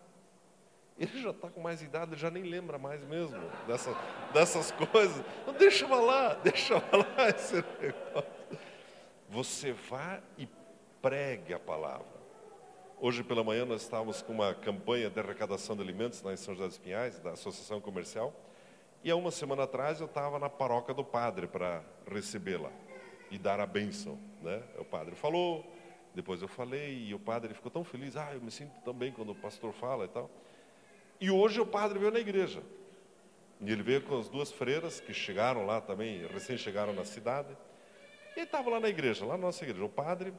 Ele 0.99 1.20
já 1.20 1.31
está 1.31 1.51
com 1.51 1.61
mais 1.61 1.83
idade, 1.83 2.12
ele 2.12 2.20
já 2.20 2.31
nem 2.31 2.44
lembra 2.44 2.79
mais 2.79 3.05
mesmo 3.05 3.38
dessa, 3.66 3.94
dessas 4.33 4.70
coisas. 4.70 5.22
Não 5.46 5.53
deixa 5.53 5.87
lá, 5.87 6.35
deixa 6.42 6.75
lá 6.77 7.29
esse 7.29 7.57
negócio. 7.57 8.31
Você 9.29 9.72
vá 9.72 10.20
e 10.38 10.49
pregue 11.03 11.53
a 11.53 11.59
palavra. 11.59 12.16
Hoje 12.99 13.22
pela 13.22 13.44
manhã 13.44 13.66
nós 13.66 13.83
estávamos 13.83 14.22
com 14.22 14.33
uma 14.33 14.55
campanha 14.55 15.11
de 15.11 15.20
arrecadação 15.20 15.77
de 15.77 15.83
alimentos 15.83 16.22
na 16.22 16.35
São 16.35 16.55
José 16.55 16.66
dos 16.66 16.79
Pinhais, 16.79 17.18
da 17.18 17.33
Associação 17.33 17.79
Comercial. 17.79 18.33
E 19.02 19.11
há 19.11 19.16
uma 19.16 19.30
semana 19.30 19.64
atrás 19.64 20.00
eu 20.00 20.06
estava 20.06 20.38
na 20.38 20.48
paróquia 20.48 20.94
do 20.94 21.04
padre 21.04 21.46
para 21.46 21.82
recebê-la 22.11 22.70
e 23.30 23.38
dar 23.38 23.61
a 23.61 23.66
bênção. 23.66 24.18
Né? 24.42 24.62
O 24.78 24.85
padre 24.85 25.14
falou, 25.14 25.64
depois 26.14 26.42
eu 26.42 26.48
falei, 26.48 27.06
e 27.09 27.14
o 27.14 27.18
padre 27.18 27.54
ficou 27.54 27.70
tão 27.70 27.85
feliz. 27.85 28.16
Ah, 28.16 28.35
eu 28.35 28.40
me 28.40 28.50
sinto 28.50 28.72
tão 28.85 28.94
bem 28.94 29.12
quando 29.12 29.30
o 29.30 29.35
pastor 29.35 29.72
fala 29.72 30.04
e 30.06 30.09
tal. 30.09 30.30
E 31.20 31.30
hoje 31.30 31.61
o 31.61 31.66
padre 31.66 31.98
veio 31.98 32.11
na 32.11 32.20
igreja. 32.20 32.62
E 33.61 33.70
ele 33.70 33.82
veio 33.82 34.02
com 34.02 34.18
as 34.18 34.28
duas 34.28 34.52
freiras 34.52 35.00
que 35.00 35.14
chegaram 35.14 35.64
lá 35.64 35.80
também, 35.80 36.26
recém 36.26 36.59
chegaram 36.59 36.92
na 36.92 37.04
cidade. 37.04 37.56
E 38.37 38.40
estava 38.40 38.68
lá 38.68 38.80
na 38.80 38.88
igreja, 38.88 39.24
lá 39.24 39.37
na 39.37 39.46
nossa 39.46 39.64
igreja. 39.64 39.85
O 39.85 39.88
padre 39.88 40.35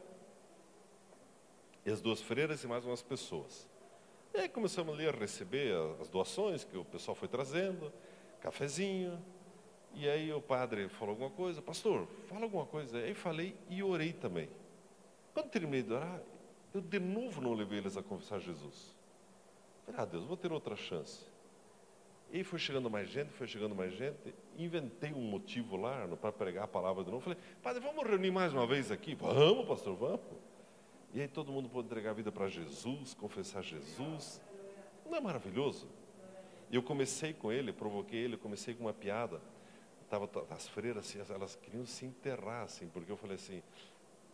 e 1.86 1.90
as 1.90 2.02
duas 2.02 2.22
freiras 2.22 2.62
e 2.64 2.68
mais 2.68 2.86
umas 2.86 3.02
pessoas. 3.02 3.66
E 4.34 4.40
aí 4.40 4.50
começamos 4.50 4.94
ali 4.94 5.08
a 5.08 5.12
receber 5.12 5.74
as 6.02 6.10
doações 6.10 6.66
que 6.66 6.78
o 6.78 6.84
pessoal 6.84 7.16
foi 7.16 7.30
trazendo 7.30 7.92
cafezinho. 8.42 9.20
E 9.94 10.08
aí 10.08 10.32
o 10.32 10.42
padre 10.42 10.90
falou 10.90 11.12
alguma 11.12 11.30
coisa, 11.30 11.62
pastor, 11.62 12.08
fala 12.28 12.44
alguma 12.44 12.66
coisa. 12.66 12.98
Aí 13.00 13.14
falei 13.14 13.56
e 13.70 13.82
orei 13.82 14.14
também. 14.14 14.50
Quando 15.34 15.50
terminei 15.50 15.82
de 15.82 15.94
orar, 15.94 16.22
eu 16.74 16.82
de 16.82 17.00
novo 17.00 17.42
não 17.42 17.54
levei 17.54 17.80
eles 17.80 17.98
a 17.98 18.04
confessar 18.04 18.40
Jesus. 18.40 18.96
Falei, 19.86 20.02
ah 20.02 20.06
Deus, 20.06 20.26
vou 20.26 20.38
ter 20.38 20.52
outra 20.52 20.76
chance. 20.76 21.26
E 22.32 22.44
foi 22.44 22.60
chegando 22.60 22.90
mais 22.90 23.08
gente, 23.10 23.32
foi 23.32 23.48
chegando 23.48 23.74
mais 23.74 23.94
gente. 23.94 24.36
Inventei 24.58 25.14
um 25.14 25.22
motivo 25.22 25.78
lá 25.78 26.08
para 26.20 26.32
pregar 26.32 26.66
a 26.66 26.68
palavra 26.68 27.04
de 27.04 27.10
novo. 27.10 27.24
Falei, 27.24 27.40
padre, 27.64 27.82
vamos 27.82 28.06
reunir 28.06 28.32
mais 28.32 28.54
uma 28.54 28.68
vez 28.68 28.92
aqui? 28.92 29.16
Vamos, 29.16 29.66
pastor, 29.66 29.96
vamos. 29.96 30.20
E 31.14 31.22
aí 31.22 31.28
todo 31.28 31.52
mundo 31.52 31.70
pode 31.70 31.88
entregar 31.88 32.12
a 32.12 32.14
vida 32.14 32.32
para 32.32 32.50
Jesus, 32.50 33.14
confessar 33.14 33.64
Jesus. 33.64 34.42
Não 35.06 35.16
é 35.16 35.22
maravilhoso? 35.22 35.88
E 36.70 36.76
eu 36.76 36.84
comecei 36.84 37.34
com 37.34 37.52
ele, 37.52 37.72
provoquei 37.72 38.20
ele, 38.20 38.38
comecei 38.38 38.74
com 38.74 38.84
uma 38.86 38.94
piada. 38.94 39.42
Tava, 40.10 40.30
as 40.50 40.68
freiras, 40.68 41.06
assim, 41.06 41.34
elas 41.34 41.56
queriam 41.56 41.86
se 41.86 42.06
enterrar, 42.06 42.64
assim, 42.64 42.88
porque 42.88 43.12
eu 43.12 43.18
falei 43.18 43.36
assim, 43.36 43.62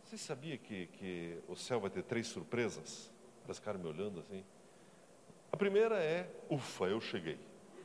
você 0.04 0.16
sabia 0.16 0.56
que, 0.56 0.86
que 0.86 1.38
o 1.48 1.56
céu 1.56 1.80
vai 1.80 1.90
ter 1.90 2.02
três 2.02 2.26
surpresas? 2.26 3.12
Elas 3.44 3.58
ficaram 3.58 3.80
me 3.80 3.88
olhando 3.88 4.20
assim. 4.20 4.44
A 5.50 5.56
primeira 5.56 5.96
é, 5.96 6.28
ufa, 6.50 6.84
eu 6.86 7.00
cheguei. 7.00 7.38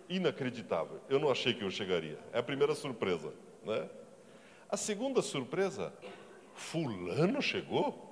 Inacreditável, 0.08 1.00
eu 1.10 1.20
não 1.20 1.30
achei 1.30 1.54
que 1.54 1.64
eu 1.64 1.72
chegaria. 1.72 2.20
É 2.34 2.40
a 2.40 2.44
primeira 2.44 2.76
surpresa, 2.76 3.34
né? 3.64 3.90
A 4.68 4.78
segunda 4.78 5.22
surpresa, 5.22 5.94
fulano 6.54 7.42
chegou? 7.42 8.08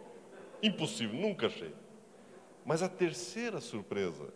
Impossível, 0.62 1.20
nunca 1.20 1.48
achei. 1.48 1.74
Mas 2.66 2.82
a 2.82 2.90
terceira 2.90 3.60
surpresa, 3.60 4.34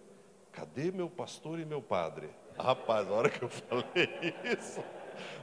cadê 0.51 0.91
meu 0.91 1.09
pastor 1.09 1.59
e 1.59 1.65
meu 1.65 1.81
padre? 1.81 2.29
Rapaz, 2.57 3.07
a 3.07 3.11
hora 3.11 3.29
que 3.29 3.41
eu 3.41 3.49
falei 3.49 4.35
isso, 4.51 4.83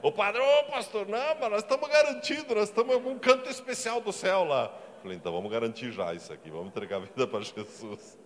o 0.03 0.13
padre, 0.13 0.41
ô 0.41 0.65
pastor, 0.65 1.07
não, 1.07 1.35
mas 1.41 1.51
nós 1.51 1.63
estamos 1.63 1.89
garantidos, 1.89 2.55
nós 2.55 2.69
estamos 2.69 2.93
em 2.93 2.95
algum 2.95 3.19
canto 3.19 3.49
especial 3.49 4.01
do 4.01 4.13
céu 4.13 4.45
lá. 4.45 4.69
Falei, 5.03 5.17
então 5.17 5.33
vamos 5.33 5.51
garantir 5.51 5.93
já 5.93 6.13
isso 6.15 6.33
aqui, 6.33 6.51
vamos 6.51 6.69
entregar 6.69 6.97
a 6.97 7.01
vida 7.01 7.27
para 7.27 7.43
Jesus. 7.43 8.19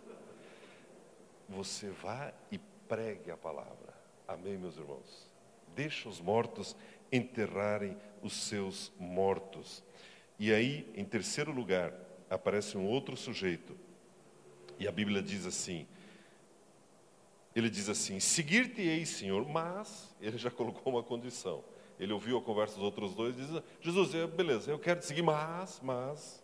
Você 1.48 1.90
vá 1.90 2.32
e 2.50 2.58
pregue 2.58 3.30
a 3.30 3.36
palavra. 3.36 3.92
Amém, 4.26 4.56
meus 4.56 4.76
irmãos? 4.76 5.30
Deixa 5.74 6.08
os 6.08 6.20
mortos 6.20 6.76
enterrarem 7.10 7.96
os 8.22 8.32
seus 8.32 8.92
mortos. 8.98 9.84
E 10.38 10.52
aí, 10.52 10.90
em 10.94 11.04
terceiro 11.04 11.52
lugar, 11.52 11.92
aparece 12.30 12.76
um 12.76 12.86
outro 12.86 13.16
sujeito. 13.16 13.76
E 14.78 14.88
a 14.88 14.92
Bíblia 14.92 15.22
diz 15.22 15.46
assim: 15.46 15.86
ele 17.54 17.68
diz 17.68 17.88
assim: 17.88 18.18
Seguir-te-ei, 18.20 19.04
Senhor, 19.04 19.46
mas 19.48 20.14
ele 20.20 20.38
já 20.38 20.50
colocou 20.52 20.92
uma 20.92 21.02
condição. 21.02 21.64
Ele 21.98 22.12
ouviu 22.12 22.38
a 22.38 22.42
conversa 22.42 22.74
dos 22.74 22.84
outros 22.84 23.14
dois 23.14 23.38
e 23.38 23.44
diz: 23.44 23.62
Jesus, 23.80 24.10
beleza, 24.30 24.70
eu 24.70 24.78
quero 24.78 25.00
te 25.00 25.06
seguir, 25.06 25.22
mas, 25.22 25.80
mas, 25.82 26.42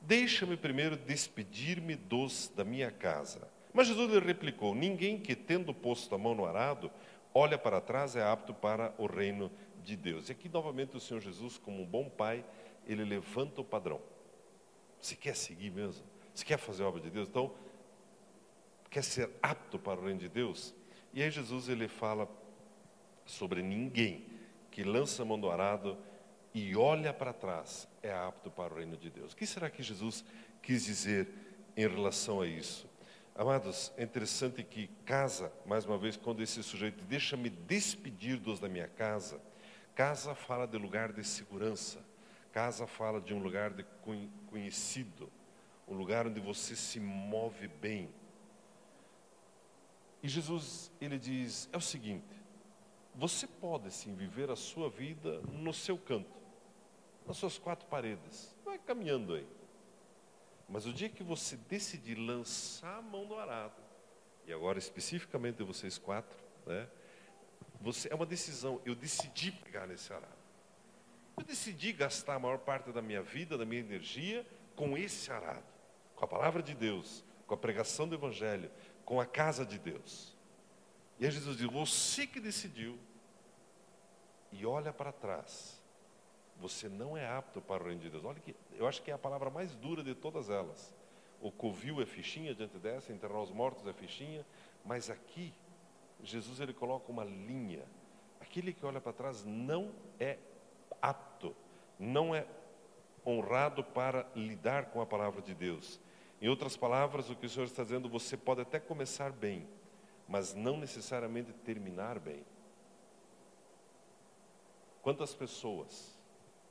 deixa-me 0.00 0.56
primeiro 0.56 0.96
despedir-me 0.96 1.94
dos 1.94 2.50
da 2.54 2.64
minha 2.64 2.90
casa. 2.90 3.48
Mas 3.72 3.88
Jesus 3.88 4.10
lhe 4.10 4.20
replicou: 4.20 4.74
Ninguém 4.74 5.18
que, 5.18 5.34
tendo 5.34 5.74
posto 5.74 6.14
a 6.14 6.18
mão 6.18 6.34
no 6.34 6.46
arado, 6.46 6.90
olha 7.32 7.58
para 7.58 7.80
trás 7.80 8.16
é 8.16 8.22
apto 8.22 8.54
para 8.54 8.94
o 8.98 9.06
reino 9.06 9.50
de 9.82 9.96
Deus. 9.96 10.28
E 10.28 10.32
aqui, 10.32 10.48
novamente, 10.48 10.96
o 10.96 11.00
Senhor 11.00 11.20
Jesus, 11.20 11.58
como 11.58 11.82
um 11.82 11.86
bom 11.86 12.08
pai, 12.08 12.44
ele 12.86 13.04
levanta 13.04 13.60
o 13.60 13.64
padrão. 13.64 14.00
Se 15.00 15.16
quer 15.16 15.36
seguir 15.36 15.70
mesmo, 15.70 16.04
se 16.34 16.44
quer 16.44 16.56
fazer 16.56 16.84
a 16.84 16.88
obra 16.88 17.00
de 17.00 17.10
Deus, 17.10 17.28
então 17.28 17.52
quer 18.94 19.02
ser 19.02 19.28
apto 19.42 19.76
para 19.76 20.00
o 20.00 20.04
reino 20.04 20.20
de 20.20 20.28
Deus? 20.28 20.72
E 21.12 21.20
aí 21.20 21.28
Jesus 21.28 21.68
ele 21.68 21.88
fala 21.88 22.28
sobre 23.26 23.60
ninguém 23.60 24.24
que 24.70 24.84
lança 24.84 25.22
a 25.22 25.24
mão 25.24 25.38
do 25.38 25.50
arado 25.50 25.98
e 26.54 26.76
olha 26.76 27.12
para 27.12 27.32
trás 27.32 27.88
é 28.00 28.12
apto 28.12 28.52
para 28.52 28.72
o 28.72 28.76
reino 28.76 28.96
de 28.96 29.10
Deus. 29.10 29.32
O 29.32 29.36
que 29.36 29.48
será 29.48 29.68
que 29.68 29.82
Jesus 29.82 30.24
quis 30.62 30.84
dizer 30.84 31.28
em 31.76 31.88
relação 31.88 32.40
a 32.40 32.46
isso? 32.46 32.88
Amados, 33.34 33.90
é 33.96 34.04
interessante 34.04 34.62
que 34.62 34.86
casa, 35.04 35.52
mais 35.66 35.84
uma 35.84 35.98
vez, 35.98 36.16
quando 36.16 36.40
esse 36.40 36.62
sujeito 36.62 37.02
deixa-me 37.02 37.50
despedir 37.50 38.38
dos 38.38 38.60
da 38.60 38.68
minha 38.68 38.86
casa, 38.86 39.40
casa 39.96 40.36
fala 40.36 40.68
de 40.68 40.78
lugar 40.78 41.12
de 41.12 41.24
segurança, 41.24 41.98
casa 42.52 42.86
fala 42.86 43.20
de 43.20 43.34
um 43.34 43.40
lugar 43.40 43.72
de 43.72 43.84
conhecido, 44.48 45.28
um 45.88 45.94
lugar 45.94 46.28
onde 46.28 46.38
você 46.38 46.76
se 46.76 47.00
move 47.00 47.66
bem, 47.66 48.08
e 50.24 50.28
Jesus, 50.28 50.90
ele 51.02 51.18
diz: 51.18 51.68
é 51.70 51.76
o 51.76 51.82
seguinte, 51.82 52.24
você 53.14 53.46
pode 53.46 53.90
sim 53.92 54.14
viver 54.14 54.50
a 54.50 54.56
sua 54.56 54.88
vida 54.88 55.42
no 55.52 55.70
seu 55.70 55.98
canto, 55.98 56.34
nas 57.26 57.36
suas 57.36 57.58
quatro 57.58 57.86
paredes, 57.88 58.56
vai 58.64 58.78
caminhando 58.78 59.34
aí. 59.34 59.46
Mas 60.66 60.86
o 60.86 60.94
dia 60.94 61.10
que 61.10 61.22
você 61.22 61.58
decidir 61.68 62.14
lançar 62.14 63.00
a 63.00 63.02
mão 63.02 63.26
do 63.26 63.34
arado, 63.34 63.82
e 64.46 64.52
agora 64.52 64.78
especificamente 64.78 65.62
vocês 65.62 65.98
quatro, 65.98 66.38
né? 66.64 66.88
Você, 67.82 68.10
é 68.10 68.14
uma 68.14 68.24
decisão, 68.24 68.80
eu 68.86 68.94
decidi 68.94 69.52
pegar 69.52 69.86
nesse 69.86 70.10
arado. 70.10 70.32
Eu 71.36 71.44
decidi 71.44 71.92
gastar 71.92 72.36
a 72.36 72.38
maior 72.38 72.60
parte 72.60 72.90
da 72.92 73.02
minha 73.02 73.22
vida, 73.22 73.58
da 73.58 73.66
minha 73.66 73.82
energia, 73.82 74.46
com 74.74 74.96
esse 74.96 75.30
arado, 75.30 75.66
com 76.16 76.24
a 76.24 76.28
palavra 76.28 76.62
de 76.62 76.72
Deus, 76.74 77.22
com 77.46 77.52
a 77.52 77.58
pregação 77.58 78.08
do 78.08 78.14
Evangelho, 78.14 78.70
com 79.04 79.20
a 79.20 79.26
casa 79.26 79.64
de 79.64 79.78
Deus. 79.78 80.34
E 81.18 81.24
aí 81.24 81.30
Jesus 81.30 81.56
diz: 81.56 81.70
Você 81.70 82.26
que 82.26 82.40
decidiu, 82.40 82.98
e 84.52 84.64
olha 84.64 84.92
para 84.92 85.12
trás, 85.12 85.82
você 86.56 86.88
não 86.88 87.16
é 87.16 87.26
apto 87.26 87.60
para 87.60 87.82
o 87.82 87.86
reino 87.86 88.00
de 88.00 88.10
Deus. 88.10 88.24
Olha 88.24 88.40
que 88.40 88.54
eu 88.72 88.86
acho 88.86 89.02
que 89.02 89.10
é 89.10 89.14
a 89.14 89.18
palavra 89.18 89.50
mais 89.50 89.74
dura 89.74 90.02
de 90.02 90.14
todas 90.14 90.50
elas. 90.50 90.94
O 91.40 91.50
covil 91.50 92.00
é 92.00 92.06
fichinha 92.06 92.54
diante 92.54 92.78
dessa, 92.78 93.12
enterrar 93.12 93.42
os 93.42 93.50
mortos 93.50 93.86
é 93.86 93.92
fichinha, 93.92 94.46
mas 94.84 95.10
aqui 95.10 95.52
Jesus 96.22 96.60
ele 96.60 96.72
coloca 96.72 97.10
uma 97.10 97.24
linha. 97.24 97.84
Aquele 98.40 98.72
que 98.72 98.86
olha 98.86 99.00
para 99.00 99.12
trás 99.12 99.44
não 99.44 99.92
é 100.18 100.38
apto, 101.02 101.54
não 101.98 102.34
é 102.34 102.46
honrado 103.26 103.82
para 103.82 104.26
lidar 104.34 104.86
com 104.86 105.00
a 105.00 105.06
palavra 105.06 105.42
de 105.42 105.54
Deus. 105.54 106.00
Em 106.40 106.48
outras 106.48 106.76
palavras, 106.76 107.30
o 107.30 107.36
que 107.36 107.46
o 107.46 107.48
Senhor 107.48 107.64
está 107.66 107.82
dizendo, 107.82 108.08
você 108.08 108.36
pode 108.36 108.60
até 108.60 108.78
começar 108.78 109.32
bem, 109.32 109.66
mas 110.28 110.54
não 110.54 110.76
necessariamente 110.76 111.52
terminar 111.52 112.18
bem. 112.18 112.44
Quantas 115.02 115.34
pessoas, 115.34 116.18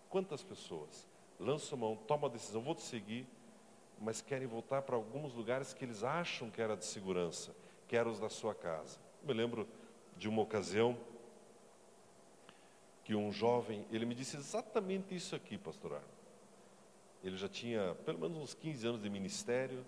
quantas 0.10 0.44
pessoas 0.44 1.08
lançam 1.40 1.78
mão, 1.78 1.96
tomam 1.96 2.30
a 2.30 2.34
decisão, 2.34 2.62
vou 2.62 2.76
te 2.76 2.82
seguir, 2.82 3.28
mas 4.00 4.22
querem 4.22 4.48
voltar 4.48 4.82
para 4.82 4.96
alguns 4.96 5.34
lugares 5.34 5.74
que 5.74 5.86
eles 5.86 6.04
acham 6.04 6.50
que 6.50 6.62
era 6.62 6.76
de 6.76 6.86
segurança, 6.86 7.56
que 7.88 7.96
eram 7.96 8.12
os 8.12 8.20
da 8.20 8.30
sua 8.30 8.54
casa. 8.54 9.00
Eu 9.22 9.28
me 9.28 9.34
lembro 9.34 9.68
de 10.18 10.28
uma 10.28 10.42
ocasião 10.42 10.98
que 13.04 13.16
um 13.16 13.32
jovem, 13.32 13.86
ele 13.92 14.06
me 14.06 14.16
disse 14.16 14.38
exatamente 14.38 15.16
isso 15.16 15.36
aqui, 15.36 15.58
pastor 15.58 15.94
Arno. 15.94 16.13
Ele 17.24 17.38
já 17.38 17.48
tinha 17.48 17.96
pelo 18.06 18.20
menos 18.20 18.38
uns 18.38 18.54
15 18.54 18.88
anos 18.88 19.02
de 19.02 19.10
ministério. 19.10 19.86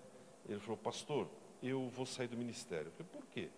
Ele 0.48 0.58
falou, 0.60 0.76
pastor, 0.76 1.28
eu 1.62 1.88
vou 1.88 2.06
sair 2.06 2.28
do 2.28 2.36
ministério. 2.36 2.86
Eu 2.86 2.92
falei, 2.92 3.12
por 3.12 3.26
quê? 3.26 3.50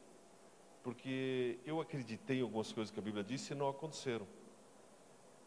Porque 0.82 1.58
eu 1.64 1.80
acreditei 1.80 2.38
em 2.38 2.42
algumas 2.42 2.72
coisas 2.72 2.90
que 2.90 2.98
a 2.98 3.02
Bíblia 3.02 3.22
disse 3.22 3.52
e 3.52 3.56
não 3.56 3.68
aconteceram. 3.68 4.26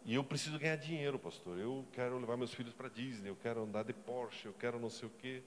E 0.04 0.15
eu 0.15 0.24
preciso 0.24 0.58
ganhar 0.58 0.78
dinheiro, 0.78 1.20
pastor. 1.20 1.58
Eu 1.60 1.86
quero 1.91 2.17
levar 2.17 2.38
meus 2.38 2.54
filhos 2.54 2.74
para 2.74 2.89
Disney, 2.89 3.30
eu 3.30 3.36
quero 3.36 3.62
andar 3.63 3.84
de 3.84 3.94
Porsche, 3.94 4.48
eu 4.48 4.54
quero 4.54 4.80
não 4.80 4.89
sei 4.89 5.08
o 5.08 5.12
quê. 5.12 5.44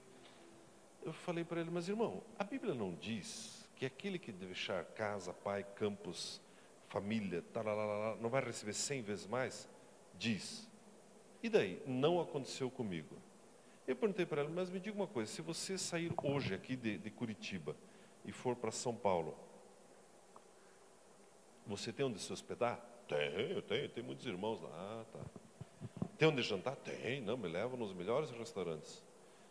Eu 1.03 1.11
falei 1.13 1.43
para 1.43 1.61
ele, 1.61 1.69
mas 1.69 1.89
irmão, 1.89 2.23
a 2.39 2.43
Bíblia 2.43 2.73
não 2.73 2.93
diz 2.95 3.67
que 3.75 3.85
aquele 3.85 4.17
que 4.17 4.31
deixar 4.31 4.85
casa, 4.85 5.33
pai, 5.33 5.63
campos, 5.75 6.41
família, 6.87 7.41
talalala, 7.53 8.17
não 8.21 8.29
vai 8.29 8.43
receber 8.43 8.73
cem 8.73 9.01
vezes 9.01 9.27
mais? 9.27 9.67
Diz. 10.17 10.67
E 11.45 11.49
daí? 11.49 11.79
Não 11.85 12.19
aconteceu 12.19 12.71
comigo. 12.71 13.15
Eu 13.87 13.95
perguntei 13.95 14.25
para 14.25 14.41
ela, 14.41 14.49
mas 14.49 14.67
me 14.67 14.79
diga 14.79 14.97
uma 14.97 15.05
coisa, 15.05 15.31
se 15.31 15.43
você 15.43 15.77
sair 15.77 16.11
hoje 16.23 16.55
aqui 16.55 16.75
de, 16.75 16.97
de 16.97 17.11
Curitiba 17.11 17.75
e 18.25 18.31
for 18.31 18.55
para 18.55 18.71
São 18.71 18.95
Paulo, 18.95 19.37
você 21.67 21.93
tem 21.93 22.03
onde 22.03 22.17
se 22.17 22.33
hospedar? 22.33 22.83
Tenho, 23.07 23.61
tenho, 23.61 23.89
tenho 23.89 24.07
muitos 24.07 24.25
irmãos 24.25 24.59
lá. 24.59 25.05
Tá. 25.13 25.19
Tem 26.17 26.27
onde 26.27 26.41
jantar? 26.41 26.75
Tem, 26.77 27.21
não, 27.21 27.37
me 27.37 27.47
levam 27.47 27.77
nos 27.77 27.93
melhores 27.93 28.31
restaurantes. 28.31 29.03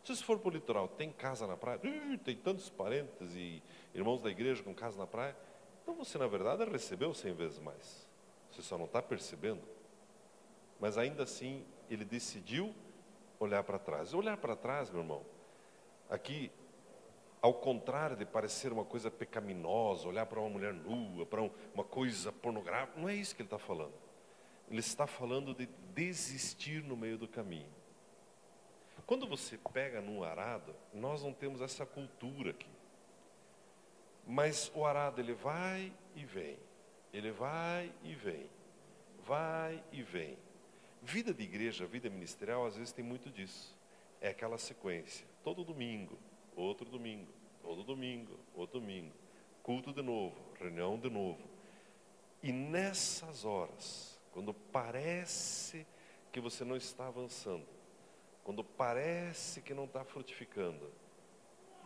Se 0.03 0.17
você 0.17 0.25
for 0.25 0.41
para 0.41 0.49
o 0.49 0.53
litoral, 0.53 0.89
tem 0.89 1.13
casa 1.13 1.47
na 1.47 1.57
praia? 1.57 1.79
Uh, 1.79 2.19
tem 2.19 2.35
tantos 2.35 2.69
parentes 2.69 3.37
e 3.37 3.63
irmãos 3.95 4.21
da 4.21 4.31
igreja 4.31 4.65
com 4.65 4.75
casa 4.75 4.99
na 4.99 5.07
praia. 5.07 5.37
Então 5.85 5.95
você, 5.95 6.19
na 6.19 6.27
verdade, 6.27 6.65
recebeu 6.65 7.15
cem 7.15 7.33
vezes 7.33 7.61
mais. 7.61 8.05
Você 8.51 8.63
só 8.63 8.77
não 8.77 8.87
está 8.87 9.01
percebendo. 9.01 9.74
Mas 10.81 10.99
ainda 10.99 11.23
assim, 11.23 11.65
ele 11.89 12.05
decidiu 12.05 12.75
olhar 13.39 13.63
para 13.63 13.79
trás. 13.79 14.15
Olhar 14.15 14.37
para 14.37 14.57
trás, 14.57 14.91
meu 14.91 15.01
irmão, 15.01 15.25
aqui 16.09 16.51
ao 17.45 17.53
contrário 17.53 18.17
de 18.17 18.25
parecer 18.25 18.73
uma 18.73 18.87
coisa 18.87 19.11
pecaminosa, 19.11 20.09
olhar 20.09 20.25
para 20.25 20.41
uma 20.41 20.49
mulher 20.49 20.73
nua, 20.73 21.27
para 21.27 21.43
uma 21.43 21.85
coisa 21.85 22.33
pornográfica, 22.33 22.99
não 22.99 23.07
é 23.07 23.15
isso 23.15 23.37
que 23.37 23.43
ele 23.43 23.49
está 23.49 23.59
falando. 23.59 23.93
Ele 24.71 24.81
está 24.81 25.07
falando 25.07 25.55
de 25.55 25.67
desistir 25.95 26.83
no 26.83 26.97
meio 26.97 27.19
do 27.19 27.29
caminho. 27.29 27.69
Quando 29.05 29.27
você 29.27 29.59
pega 29.75 30.01
num 30.01 30.25
arado, 30.25 30.75
nós 30.95 31.23
não 31.23 31.35
temos 31.35 31.61
essa 31.61 31.85
cultura 31.85 32.53
aqui. 32.53 32.71
Mas 34.27 34.73
o 34.75 34.87
arado 34.87 35.21
ele 35.21 35.35
vai 35.35 35.93
e 36.17 36.25
vem, 36.25 36.59
ele 37.13 37.31
vai 37.31 37.93
e 38.03 38.15
vem, 38.15 38.49
vai 39.23 39.85
e 39.93 40.03
vem. 40.03 40.39
Vida 41.05 41.35
de 41.35 41.43
igreja, 41.43 41.87
vida 41.87 42.09
ministerial, 42.09 42.65
às 42.65 42.77
vezes 42.77 42.91
tem 42.91 43.05
muito 43.05 43.29
disso. 43.31 43.77
É 44.23 44.31
aquela 44.31 44.57
sequência, 44.57 45.27
todo 45.43 45.63
domingo, 45.63 46.19
outro 46.57 46.89
domingo, 46.89 47.31
todo 47.63 47.85
domingo, 47.85 48.41
outro 48.55 48.81
domingo, 48.81 49.13
culto 49.63 49.93
de 49.93 50.01
novo, 50.01 50.35
reunião 50.59 50.99
de 50.99 51.11
novo. 51.11 51.47
E 52.43 52.51
nessas 52.51 53.45
horas, 53.45 54.19
quando 54.33 54.55
parece 54.55 55.87
que 56.33 56.41
você 56.41 56.65
não 56.65 56.75
está 56.75 57.07
avançando, 57.07 57.67
quando 58.43 58.65
parece 58.65 59.61
que 59.61 59.75
não 59.75 59.85
está 59.85 60.05
frutificando, 60.05 60.91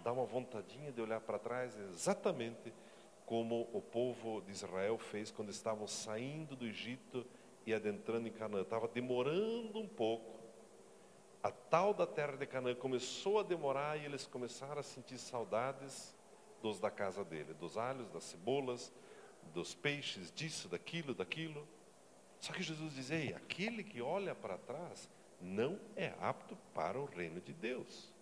dá 0.05 0.13
uma 0.13 0.27
vontadinha 0.27 0.93
de 0.93 1.01
olhar 1.01 1.21
para 1.21 1.41
trás, 1.41 1.77
exatamente 1.77 2.73
como 3.27 3.69
o 3.73 3.83
povo 3.83 4.41
de 4.43 4.53
Israel 4.53 4.97
fez 4.97 5.33
quando 5.33 5.51
estavam 5.51 5.89
saindo 5.89 6.55
do 6.55 6.65
Egito 6.65 7.27
e 7.67 7.75
adentrando 7.75 8.29
em 8.29 8.33
Canaã. 8.33 8.63
Estava 8.63 8.89
demorando 8.89 9.79
um 9.79 9.89
pouco, 9.89 10.39
a 11.43 11.51
tal 11.51 11.95
da 11.95 12.07
terra 12.07 12.37
de 12.37 12.47
Canaã 12.47 12.75
começou 12.75 13.39
a 13.39 13.43
demorar 13.43 13.97
e 13.97 14.05
eles 14.05 14.27
começaram 14.27 14.81
a 14.81 14.83
sentir 14.83 15.19
saudades 15.19 16.15
dos 16.63 16.81
da 16.81 16.91
casa 16.91 17.25
dele, 17.25 17.55
dos 17.55 17.77
alhos, 17.77 18.11
das 18.11 18.25
cebolas, 18.25 18.93
dos 19.55 19.75
peixes, 19.75 20.33
disso, 20.33 20.69
daquilo, 20.69 21.15
daquilo. 21.15 21.67
Só 22.41 22.53
que 22.53 22.63
Jesus 22.63 22.95
diz: 22.95 23.11
Ei, 23.11 23.33
aquele 23.35 23.83
que 23.83 24.01
olha 24.01 24.35
para 24.35 24.59
trás 24.59 25.09
não 25.41 25.79
é 25.97 26.13
apto 26.21 26.57
para 26.75 26.99
o 26.99 27.05
reino 27.05 27.41
de 27.41 27.53
Deus. 27.53 28.13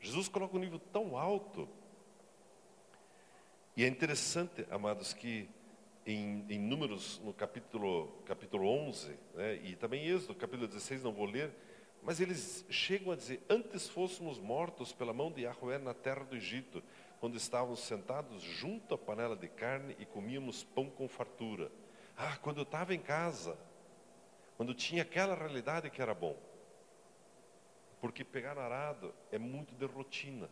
Jesus 0.00 0.28
coloca 0.28 0.56
um 0.56 0.60
nível 0.60 0.78
tão 0.92 1.16
alto. 1.16 1.68
E 3.76 3.84
é 3.84 3.88
interessante, 3.88 4.66
amados, 4.70 5.12
que 5.12 5.48
em, 6.06 6.44
em 6.48 6.58
Números, 6.58 7.20
no 7.24 7.32
capítulo, 7.32 8.08
capítulo 8.26 8.66
11, 8.68 9.16
né, 9.34 9.54
e 9.56 9.76
também 9.76 10.06
Êxodo, 10.06 10.34
capítulo 10.34 10.66
16, 10.66 11.02
não 11.02 11.12
vou 11.12 11.26
ler, 11.26 11.52
mas 12.02 12.20
eles 12.20 12.64
chegam 12.70 13.12
a 13.12 13.16
dizer: 13.16 13.44
Antes 13.48 13.88
fôssemos 13.88 14.38
mortos 14.38 14.92
pela 14.92 15.12
mão 15.12 15.30
de 15.30 15.42
Yahweh 15.42 15.78
na 15.78 15.94
terra 15.94 16.24
do 16.24 16.36
Egito, 16.36 16.82
quando 17.20 17.36
estávamos 17.36 17.80
sentados 17.80 18.42
junto 18.42 18.94
à 18.94 18.98
panela 18.98 19.36
de 19.36 19.48
carne 19.48 19.94
e 19.98 20.06
comíamos 20.06 20.64
pão 20.64 20.88
com 20.88 21.06
fartura. 21.06 21.70
Ah, 22.16 22.38
quando 22.38 22.58
eu 22.58 22.62
estava 22.62 22.94
em 22.94 23.00
casa, 23.00 23.56
quando 24.56 24.74
tinha 24.74 25.02
aquela 25.02 25.34
realidade 25.34 25.90
que 25.90 26.00
era 26.00 26.14
bom. 26.14 26.36
Porque 28.00 28.24
pegar 28.24 28.54
no 28.54 28.62
arado 28.62 29.14
é 29.30 29.38
muito 29.38 29.74
de 29.74 29.84
rotina, 29.84 30.48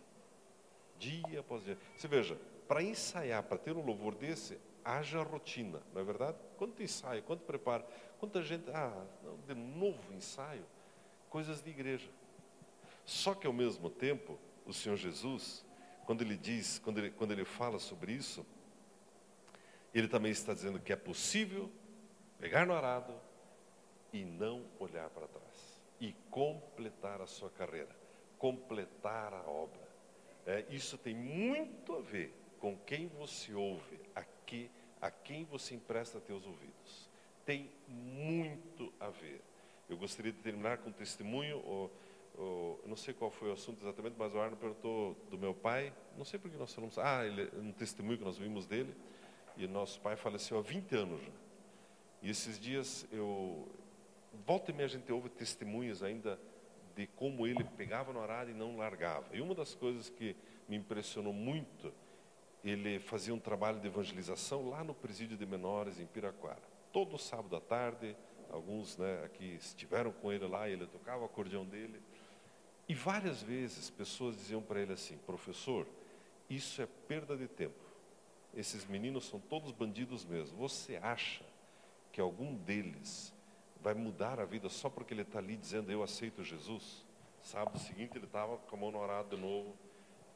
dia 0.98 1.40
após 1.40 1.64
dia. 1.64 1.78
Você 1.96 2.06
veja, 2.06 2.38
para 2.66 2.82
ensaiar, 2.82 3.42
para 3.42 3.56
ter 3.56 3.74
um 3.74 3.84
louvor 3.84 4.14
desse, 4.14 4.58
haja 4.84 5.22
rotina, 5.22 5.82
não 5.92 6.00
é 6.00 6.04
verdade? 6.04 6.38
Quanto 6.56 6.82
ensaio, 6.82 7.22
quanto 7.22 7.42
preparo, 7.44 7.84
quanta 8.18 8.42
gente, 8.42 8.70
ah, 8.70 9.06
de 9.46 9.54
novo 9.54 10.12
ensaio 10.12 10.64
coisas 11.28 11.60
de 11.62 11.70
igreja. 11.70 12.08
Só 13.04 13.34
que 13.34 13.46
ao 13.46 13.52
mesmo 13.52 13.88
tempo, 13.88 14.38
o 14.66 14.72
Senhor 14.72 14.96
Jesus, 14.96 15.64
quando 16.04 16.22
ele 16.22 16.36
diz, 16.36 16.78
quando 16.78 16.98
ele, 16.98 17.10
quando 17.10 17.32
ele 17.32 17.44
fala 17.44 17.78
sobre 17.78 18.12
isso, 18.12 18.44
ele 19.94 20.08
também 20.08 20.32
está 20.32 20.52
dizendo 20.52 20.80
que 20.80 20.92
é 20.92 20.96
possível 20.96 21.70
pegar 22.38 22.66
no 22.66 22.74
arado 22.74 23.14
e 24.12 24.24
não 24.24 24.64
olhar 24.78 25.08
para 25.10 25.26
trás 25.26 25.80
e 26.00 26.12
completar 26.30 27.20
a 27.20 27.26
sua 27.26 27.50
carreira, 27.50 27.94
completar 28.38 29.32
a 29.32 29.42
obra. 29.42 29.88
É, 30.46 30.64
isso 30.70 30.96
tem 30.96 31.14
muito 31.14 31.94
a 31.94 32.00
ver 32.00 32.34
com 32.58 32.76
quem 32.78 33.08
você 33.08 33.52
ouve, 33.54 34.00
a, 34.14 34.24
que, 34.48 34.70
a 34.98 35.10
quem 35.10 35.44
você 35.44 35.74
empresta 35.74 36.18
teus 36.18 36.44
ouvidos. 36.46 37.08
Tem 37.44 37.70
muito 37.86 38.90
a 38.98 39.10
ver. 39.10 39.42
Eu 39.88 39.98
gostaria 39.98 40.32
de 40.32 40.38
terminar 40.38 40.78
com 40.78 40.88
um 40.88 40.92
testemunho. 40.92 41.62
Ou, 41.64 41.92
ou, 42.36 42.82
não 42.86 42.96
sei 42.96 43.12
qual 43.12 43.30
foi 43.30 43.50
o 43.50 43.52
assunto 43.52 43.82
exatamente, 43.82 44.16
mas 44.18 44.34
o 44.34 44.40
Arno 44.40 44.56
perguntou 44.56 45.14
do 45.30 45.38
meu 45.38 45.54
pai. 45.54 45.92
Não 46.16 46.24
sei 46.24 46.38
por 46.40 46.50
que 46.50 46.56
nós 46.56 46.74
falamos. 46.74 46.98
Ah, 46.98 47.26
ele, 47.26 47.50
um 47.58 47.72
testemunho 47.72 48.16
que 48.16 48.24
nós 48.24 48.38
vimos 48.38 48.66
dele. 48.66 48.94
E 49.56 49.66
nosso 49.66 50.00
pai 50.00 50.16
faleceu 50.16 50.58
há 50.58 50.62
20 50.62 50.94
anos 50.96 51.22
já. 51.22 51.32
E 52.22 52.30
esses 52.30 52.58
dias 52.58 53.06
eu. 53.12 53.68
Volta 54.46 54.70
e 54.70 54.74
meia 54.74 54.86
a 54.86 54.88
gente 54.88 55.10
ouve 55.12 55.28
testemunhos 55.28 56.02
ainda 56.02 56.38
de 56.94 57.06
como 57.08 57.46
ele 57.46 57.64
pegava 57.76 58.12
no 58.12 58.20
arado 58.20 58.50
e 58.50 58.54
não 58.54 58.76
largava. 58.76 59.26
E 59.34 59.40
uma 59.40 59.54
das 59.54 59.74
coisas 59.74 60.08
que 60.08 60.34
me 60.68 60.76
impressionou 60.76 61.32
muito, 61.32 61.92
ele 62.64 62.98
fazia 62.98 63.34
um 63.34 63.38
trabalho 63.38 63.80
de 63.80 63.86
evangelização 63.86 64.68
lá 64.68 64.82
no 64.82 64.94
presídio 64.94 65.36
de 65.36 65.46
menores 65.46 66.00
em 66.00 66.06
Piraquara. 66.06 66.62
Todo 66.92 67.18
sábado 67.18 67.54
à 67.56 67.60
tarde, 67.60 68.16
alguns 68.50 68.96
né, 68.96 69.22
aqui 69.24 69.54
estiveram 69.54 70.12
com 70.12 70.32
ele 70.32 70.46
lá, 70.46 70.68
ele 70.68 70.86
tocava 70.86 71.22
o 71.22 71.26
acordeão 71.26 71.64
dele. 71.64 72.00
E 72.88 72.94
várias 72.94 73.42
vezes 73.42 73.90
pessoas 73.90 74.36
diziam 74.36 74.62
para 74.62 74.80
ele 74.80 74.92
assim: 74.94 75.18
professor, 75.18 75.86
isso 76.48 76.80
é 76.80 76.86
perda 77.06 77.36
de 77.36 77.46
tempo. 77.46 77.88
Esses 78.54 78.86
meninos 78.86 79.26
são 79.28 79.38
todos 79.38 79.70
bandidos 79.72 80.24
mesmo. 80.24 80.56
Você 80.58 80.96
acha 80.96 81.44
que 82.10 82.20
algum 82.20 82.54
deles 82.54 83.32
vai 83.80 83.94
mudar 83.94 84.40
a 84.40 84.44
vida 84.44 84.68
só 84.68 84.88
porque 84.88 85.12
ele 85.12 85.22
está 85.22 85.38
ali 85.38 85.56
dizendo 85.56 85.92
eu 85.92 86.02
aceito 86.02 86.42
Jesus? 86.42 87.04
Sábado 87.42 87.78
seguinte 87.78 88.16
ele 88.16 88.24
estava 88.24 88.56
com 88.56 88.76
a 88.76 88.78
mão 88.78 88.90
no 88.90 89.02
arado 89.02 89.36
de 89.36 89.40
novo, 89.40 89.76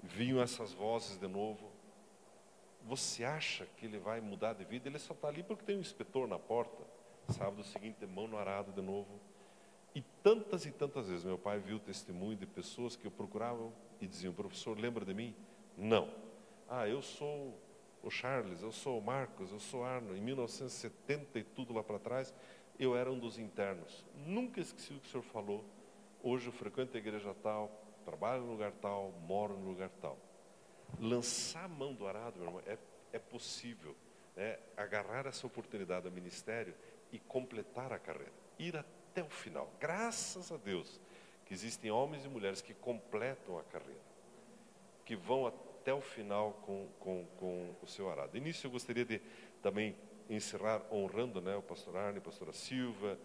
vinham 0.03 0.41
essas 0.41 0.73
vozes 0.73 1.19
de 1.19 1.27
novo. 1.27 1.72
Você 2.87 3.25
acha 3.25 3.67
que 3.77 3.87
ele 3.87 3.99
vai 3.99 4.21
mudar 4.21 4.55
de 4.55 4.65
vida? 4.65 4.89
Ele 4.89 4.99
só 4.99 5.15
está 5.15 5.29
ali 5.29 5.43
porque 5.43 5.65
tem 5.65 5.77
um 5.77 5.81
inspetor 5.81 6.27
na 6.27 6.39
porta. 6.39 6.83
Sábado 7.29 7.63
seguinte, 7.63 8.05
mão 8.07 8.27
no 8.27 8.37
arado 8.37 8.73
de 8.73 8.83
novo. 8.83 9.21
E 9.95 10.01
tantas 10.23 10.67
e 10.67 10.71
tantas 10.71 11.09
vezes 11.09 11.25
meu 11.25 11.39
pai 11.39 11.59
viu 11.59 11.79
testemunho 11.79 12.37
de 12.37 12.47
pessoas 12.47 12.97
que 12.97 13.07
o 13.07 13.11
procuravam 13.11 13.73
e 14.01 14.07
diziam: 14.07 14.33
professor, 14.33 14.79
lembra 14.79 15.05
de 15.05 15.15
mim? 15.15 15.35
Não. 15.77 16.09
Ah, 16.69 16.89
eu 16.89 17.03
sou 17.03 17.59
o 18.03 18.11
Charles, 18.11 18.63
eu 18.63 18.73
sou 18.73 18.99
o 18.99 19.03
Marcos, 19.03 19.53
eu 19.53 19.61
sou 19.61 19.85
Arno. 19.85 20.17
Em 20.17 20.21
1970 20.21 21.39
e 21.39 21.45
tudo 21.45 21.73
lá 21.73 21.83
para 21.83 21.99
trás, 21.99 22.35
eu 22.79 22.97
era 22.97 23.11
um 23.11 23.19
dos 23.19 23.39
internos. 23.39 24.05
Nunca 24.27 24.61
esqueci 24.61 24.93
o 24.93 24.99
que 24.99 25.07
o 25.07 25.11
senhor 25.11 25.23
falou. 25.23 25.65
Hoje 26.23 26.47
eu 26.47 26.53
frequento 26.53 26.97
a 26.97 27.01
igreja 27.01 27.35
tal, 27.43 27.71
trabalho 28.05 28.43
no 28.43 28.53
lugar 28.53 28.73
tal, 28.73 29.13
moro 29.27 29.55
no 29.55 29.69
lugar 29.69 29.91
tal. 30.01 30.19
Lançar 31.01 31.65
a 31.65 31.69
mão 31.69 31.95
do 31.95 32.07
arado, 32.07 32.39
meu 32.39 32.49
irmão, 32.49 32.63
é, 32.67 32.79
é 33.13 33.19
possível. 33.19 33.97
É, 34.37 34.59
agarrar 34.77 35.27
essa 35.27 35.47
oportunidade 35.47 36.09
do 36.09 36.13
ministério 36.13 36.75
e 37.13 37.19
completar 37.19 37.93
a 37.93 37.99
carreira. 37.99 38.33
Ir 38.59 38.77
até 38.77 39.23
o 39.23 39.29
final. 39.29 39.71
Graças 39.79 40.51
a 40.51 40.57
Deus 40.57 41.01
que 41.45 41.53
existem 41.53 41.91
homens 41.91 42.25
e 42.25 42.29
mulheres 42.29 42.63
que 42.63 42.73
completam 42.73 43.59
a 43.59 43.63
carreira. 43.65 44.01
Que 45.05 45.15
vão 45.15 45.47
até 45.47 45.93
o 45.93 46.01
final 46.01 46.53
com, 46.65 46.89
com, 46.99 47.27
com 47.37 47.75
o 47.83 47.87
seu 47.87 48.11
arado. 48.11 48.37
Início 48.37 48.69
eu 48.69 48.71
gostaria 48.71 49.05
de 49.05 49.21
também 49.61 49.95
encerrar 50.31 50.83
honrando 50.91 51.41
né, 51.41 51.55
o 51.57 51.63
pastor 51.63 51.97
Arne, 51.97 52.19
a 52.19 52.23
pastora 52.23 52.53
Silva, 52.53 53.19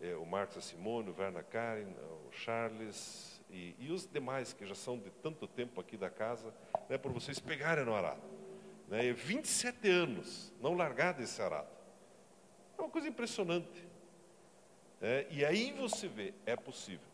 eh, 0.00 0.14
o 0.14 0.24
Marcos 0.24 0.64
Simone, 0.64 1.10
o 1.10 1.14
Werner 1.18 1.44
Karen, 1.44 1.90
o 2.28 2.32
Charles 2.32 3.33
e, 3.54 3.76
e, 3.78 3.92
os 3.92 4.04
demais 4.04 4.52
que 4.52 4.66
já 4.66 4.74
são 4.74 4.98
de 4.98 5.10
tanto 5.10 5.46
tempo 5.46 5.80
aqui 5.80 5.96
da 5.96 6.10
casa, 6.10 6.52
né, 6.88 6.98
por 6.98 7.12
vocês 7.12 7.38
pegarem 7.38 7.84
no 7.84 7.94
arado. 7.94 8.20
Né, 8.88 9.12
27 9.12 9.88
anos, 9.88 10.52
não 10.60 10.74
largar 10.74 11.14
desse 11.14 11.40
arado. 11.40 11.68
É 12.76 12.82
uma 12.82 12.90
coisa 12.90 13.06
impressionante. 13.06 13.86
É, 15.00 15.26
e 15.30 15.44
aí 15.44 15.70
você 15.72 16.08
vê, 16.08 16.34
é 16.44 16.56
possível. 16.56 17.06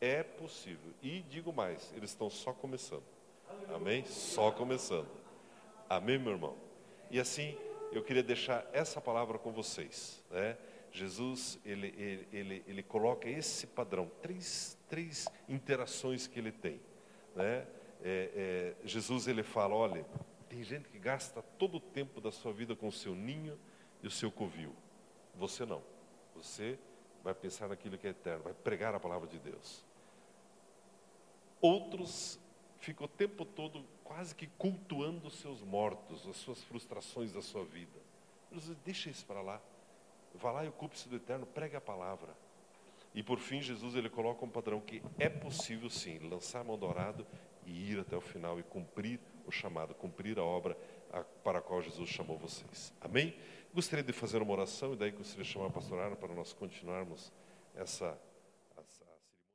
É 0.00 0.22
possível. 0.22 0.92
E 1.02 1.20
digo 1.22 1.52
mais, 1.52 1.92
eles 1.94 2.10
estão 2.10 2.30
só 2.30 2.52
começando. 2.54 3.04
Amém? 3.74 4.06
Só 4.06 4.50
começando. 4.50 5.08
Amém, 5.88 6.18
meu 6.18 6.32
irmão? 6.32 6.56
E 7.10 7.20
assim, 7.20 7.58
eu 7.92 8.02
queria 8.02 8.22
deixar 8.22 8.66
essa 8.72 9.00
palavra 9.00 9.38
com 9.38 9.52
vocês. 9.52 10.22
Né? 10.30 10.56
Jesus, 10.92 11.58
ele, 11.64 11.88
ele, 11.96 12.28
ele, 12.32 12.64
ele 12.66 12.82
coloca 12.82 13.28
esse 13.28 13.66
padrão, 13.66 14.10
três, 14.22 14.76
três 14.88 15.26
interações 15.48 16.26
que 16.26 16.38
ele 16.38 16.52
tem. 16.52 16.80
Né? 17.34 17.66
É, 18.02 18.74
é, 18.82 18.86
Jesus, 18.86 19.28
ele 19.28 19.42
fala, 19.42 19.74
olha, 19.74 20.04
tem 20.48 20.62
gente 20.62 20.88
que 20.88 20.98
gasta 20.98 21.42
todo 21.42 21.76
o 21.76 21.80
tempo 21.80 22.20
da 22.20 22.32
sua 22.32 22.52
vida 22.52 22.74
com 22.74 22.88
o 22.88 22.92
seu 22.92 23.14
ninho 23.14 23.58
e 24.02 24.06
o 24.06 24.10
seu 24.10 24.30
covil. 24.30 24.74
Você 25.34 25.64
não. 25.64 25.82
Você 26.34 26.78
vai 27.22 27.34
pensar 27.34 27.68
naquilo 27.68 27.98
que 27.98 28.06
é 28.06 28.10
eterno, 28.10 28.44
vai 28.44 28.54
pregar 28.54 28.94
a 28.94 29.00
palavra 29.00 29.28
de 29.28 29.38
Deus. 29.38 29.84
Outros 31.60 32.38
ficam 32.78 33.06
o 33.06 33.08
tempo 33.08 33.44
todo 33.44 33.84
quase 34.04 34.34
que 34.34 34.46
cultuando 34.46 35.26
os 35.26 35.38
seus 35.40 35.60
mortos, 35.60 36.26
as 36.26 36.36
suas 36.36 36.62
frustrações 36.62 37.32
da 37.32 37.42
sua 37.42 37.64
vida. 37.64 38.00
Jesus, 38.52 38.78
deixa 38.84 39.10
isso 39.10 39.26
para 39.26 39.42
lá. 39.42 39.60
Vá 40.40 40.52
lá 40.52 40.64
e 40.64 40.68
ocupe-se 40.68 41.08
do 41.08 41.16
eterno, 41.16 41.46
pregue 41.46 41.76
a 41.76 41.80
palavra. 41.80 42.34
E 43.14 43.22
por 43.22 43.38
fim, 43.38 43.60
Jesus 43.60 43.94
ele 43.94 44.08
coloca 44.08 44.44
um 44.44 44.48
padrão 44.48 44.80
que 44.80 45.02
é 45.18 45.28
possível 45.28 45.90
sim, 45.90 46.18
lançar 46.28 46.60
a 46.60 46.64
mão 46.64 46.78
dourado 46.78 47.26
e 47.66 47.92
ir 47.92 47.98
até 47.98 48.16
o 48.16 48.20
final 48.20 48.58
e 48.60 48.62
cumprir 48.62 49.18
o 49.46 49.50
chamado, 49.50 49.94
cumprir 49.94 50.38
a 50.38 50.44
obra 50.44 50.76
para 51.42 51.58
a 51.58 51.62
qual 51.62 51.82
Jesus 51.82 52.08
chamou 52.08 52.38
vocês. 52.38 52.92
Amém? 53.00 53.34
Gostaria 53.74 54.04
de 54.04 54.12
fazer 54.12 54.40
uma 54.40 54.52
oração 54.52 54.92
e 54.92 54.96
daí 54.96 55.10
gostaria 55.10 55.44
de 55.44 55.50
chamar 55.50 55.66
a 55.66 55.70
pastor 55.70 55.98
Ana 55.98 56.16
para 56.16 56.34
nós 56.34 56.52
continuarmos 56.52 57.32
essa 57.74 58.18